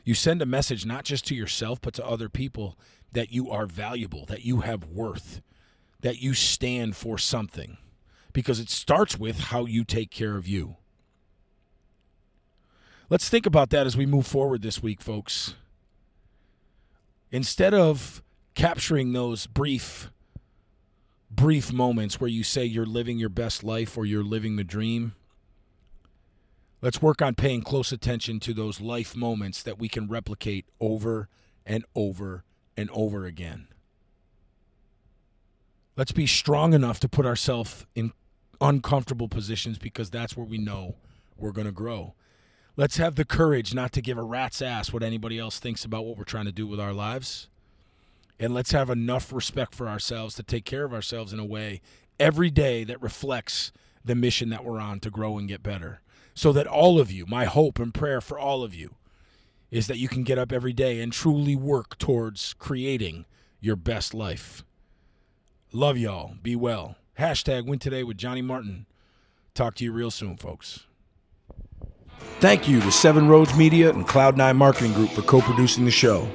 You 0.04 0.13
send 0.13 0.42
a 0.42 0.46
message 0.46 0.86
not 0.86 1.06
just 1.06 1.26
to 1.28 1.36
yourself, 1.36 1.80
but 1.82 1.94
to 1.96 2.06
other 2.06 2.30
people 2.30 2.78
that 3.13 3.32
you 3.32 3.50
are 3.50 3.66
valuable, 3.66 4.26
that 4.26 4.44
you 4.44 4.62
have 4.62 4.86
worth, 4.86 5.42
that 6.02 6.22
you 6.22 6.34
stand 6.34 6.96
for 6.96 7.18
something. 7.18 7.78
Because 8.34 8.60
it 8.60 8.70
starts 8.70 9.18
with 9.18 9.39
how 9.39 9.66
you 9.66 9.84
take 9.84 10.12
care 10.12 10.36
of 10.36 10.48
you. 10.48 10.78
Let's 13.10 13.30
think 13.30 13.46
about 13.46 13.70
that 13.70 13.86
as 13.86 13.96
we 13.96 14.06
move 14.06 14.26
forward 14.26 14.62
this 14.62 14.82
week, 14.82 15.02
folks. 15.02 15.54
Instead 17.32 17.74
of 17.74 18.24
capturing 18.56 19.13
those 19.13 19.48
brief 19.48 20.10
brief 21.30 21.74
moments 21.74 22.22
where 22.22 22.30
you 22.30 22.44
say 22.44 22.63
you're 22.63 22.86
living 22.86 23.18
your 23.18 23.30
best 23.30 23.63
life 23.63 23.98
or 23.98 24.06
you're 24.06 24.24
living 24.24 24.56
the 24.56 24.63
dream, 24.63 25.13
let's 26.84 27.02
work 27.02 27.22
on 27.22 27.34
paying 27.34 27.62
close 27.62 27.93
attention 27.93 28.41
to 28.41 28.54
those 28.54 28.82
life 28.82 29.15
moments 29.15 29.63
that 29.63 29.80
we 29.80 29.88
can 29.88 30.06
replicate 30.10 30.65
over 30.82 31.30
and 31.65 31.86
over 31.96 32.43
and 32.76 32.89
over 32.91 33.26
again. 33.26 33.69
Let's 35.96 36.12
be 36.12 36.28
strong 36.28 36.74
enough 36.74 37.00
to 37.00 37.08
put 37.08 37.26
ourselves 37.26 37.86
in 37.96 38.12
uncomfortable 38.60 39.30
positions 39.30 39.78
because 39.78 40.10
that's 40.10 40.36
where 40.36 40.46
we 40.46 40.58
know 40.58 40.96
we're 41.38 41.54
going 41.54 41.67
to 41.67 41.72
grow. 41.72 42.15
Let's 42.76 42.98
have 42.98 43.15
the 43.15 43.24
courage 43.26 43.74
not 43.74 43.93
to 43.93 44.02
give 44.02 44.17
a 44.17 44.24
rat's 44.24 44.62
ass 44.62 44.91
what 44.91 45.04
anybody 45.04 45.39
else 45.39 45.60
thinks 45.60 45.86
about 45.86 46.06
what 46.06 46.17
we're 46.17 46.26
trying 46.26 46.46
to 46.46 46.52
do 46.52 46.67
with 46.67 46.82
our 46.82 46.93
lives. 46.93 47.48
And 48.39 48.54
let's 48.54 48.72
have 48.72 48.89
enough 48.89 49.32
respect 49.32 49.74
for 49.74 49.88
ourselves 49.88 50.36
to 50.36 50.43
take 50.43 50.65
care 50.65 50.84
of 50.84 50.93
ourselves 50.93 51.32
in 51.32 51.39
a 51.39 51.46
way 51.46 51.80
every 52.19 52.50
day 52.50 52.84
that 52.84 53.02
reflects 53.02 53.72
the 54.04 54.15
mission 54.15 54.50
that 54.50 54.65
we're 54.65 54.82
on 54.82 55.00
to 55.00 55.10
grow 55.10 55.38
and 55.38 55.48
get 55.48 55.63
better. 55.63 56.02
So 56.34 56.52
that 56.54 56.67
all 56.67 57.00
of 57.00 57.12
you, 57.12 57.26
my 57.28 57.46
hope 57.46 57.80
and 57.80 57.93
prayer 57.93 58.22
for 58.22 58.39
all 58.39 58.63
of 58.63 58.74
you, 58.74 58.96
is 59.69 59.88
that 59.88 59.98
you 59.98 60.08
can 60.08 60.24
get 60.24 60.38
up 60.38 60.52
every 60.52 60.74
day 60.74 61.02
and 61.02 61.12
truly 61.12 61.56
work 61.56 61.98
towards 61.98 62.54
creating 62.54 63.26
your 63.60 63.76
best 63.76 64.13
life. 64.13 64.63
Love 65.72 65.98
y'all. 65.98 66.36
Be 66.43 66.56
well. 66.56 66.96
Hashtag 67.17 67.65
win 67.65 67.80
today 67.80 68.04
with 68.04 68.17
Johnny 68.17 68.41
Martin. 68.41 68.86
Talk 69.54 69.76
to 69.76 69.84
you 69.84 69.91
real 69.91 70.12
soon, 70.12 70.38
folks. 70.38 70.86
Thank 72.39 72.67
you 72.67 72.80
to 72.82 72.91
Seven 72.91 73.28
Roads 73.28 73.56
Media 73.56 73.89
and 73.89 74.08
Cloud9 74.08 74.56
Marketing 74.56 74.93
Group 74.93 75.12
for 75.12 75.22
co 75.22 75.41
producing 75.41 75.86
the 75.86 75.91
show. 75.91 76.30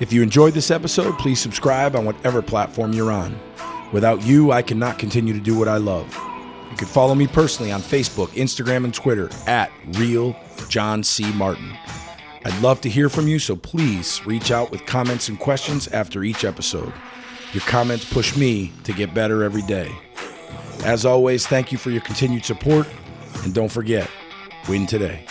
If 0.00 0.12
you 0.12 0.22
enjoyed 0.22 0.54
this 0.54 0.70
episode, 0.70 1.18
please 1.18 1.40
subscribe 1.40 1.94
on 1.94 2.04
whatever 2.04 2.42
platform 2.42 2.92
you're 2.92 3.12
on. 3.12 3.38
Without 3.92 4.22
you, 4.22 4.50
I 4.50 4.62
cannot 4.62 4.98
continue 4.98 5.34
to 5.34 5.40
do 5.40 5.56
what 5.56 5.68
I 5.68 5.76
love. 5.76 6.31
You 6.72 6.78
can 6.78 6.88
follow 6.88 7.14
me 7.14 7.26
personally 7.26 7.70
on 7.70 7.82
Facebook, 7.82 8.28
Instagram, 8.28 8.84
and 8.84 8.94
Twitter 8.94 9.28
at 9.46 9.70
Real 9.92 10.34
John 10.70 11.04
C. 11.04 11.30
Martin. 11.34 11.76
I'd 12.46 12.62
love 12.62 12.80
to 12.80 12.88
hear 12.88 13.10
from 13.10 13.28
you, 13.28 13.38
so 13.38 13.54
please 13.54 14.24
reach 14.24 14.50
out 14.50 14.70
with 14.70 14.86
comments 14.86 15.28
and 15.28 15.38
questions 15.38 15.86
after 15.88 16.24
each 16.24 16.44
episode. 16.44 16.94
Your 17.52 17.60
comments 17.64 18.10
push 18.10 18.38
me 18.38 18.72
to 18.84 18.94
get 18.94 19.12
better 19.12 19.44
every 19.44 19.60
day. 19.62 19.94
As 20.82 21.04
always, 21.04 21.46
thank 21.46 21.72
you 21.72 21.78
for 21.78 21.90
your 21.90 22.00
continued 22.00 22.46
support, 22.46 22.88
and 23.44 23.52
don't 23.52 23.70
forget, 23.70 24.08
win 24.66 24.86
today. 24.86 25.26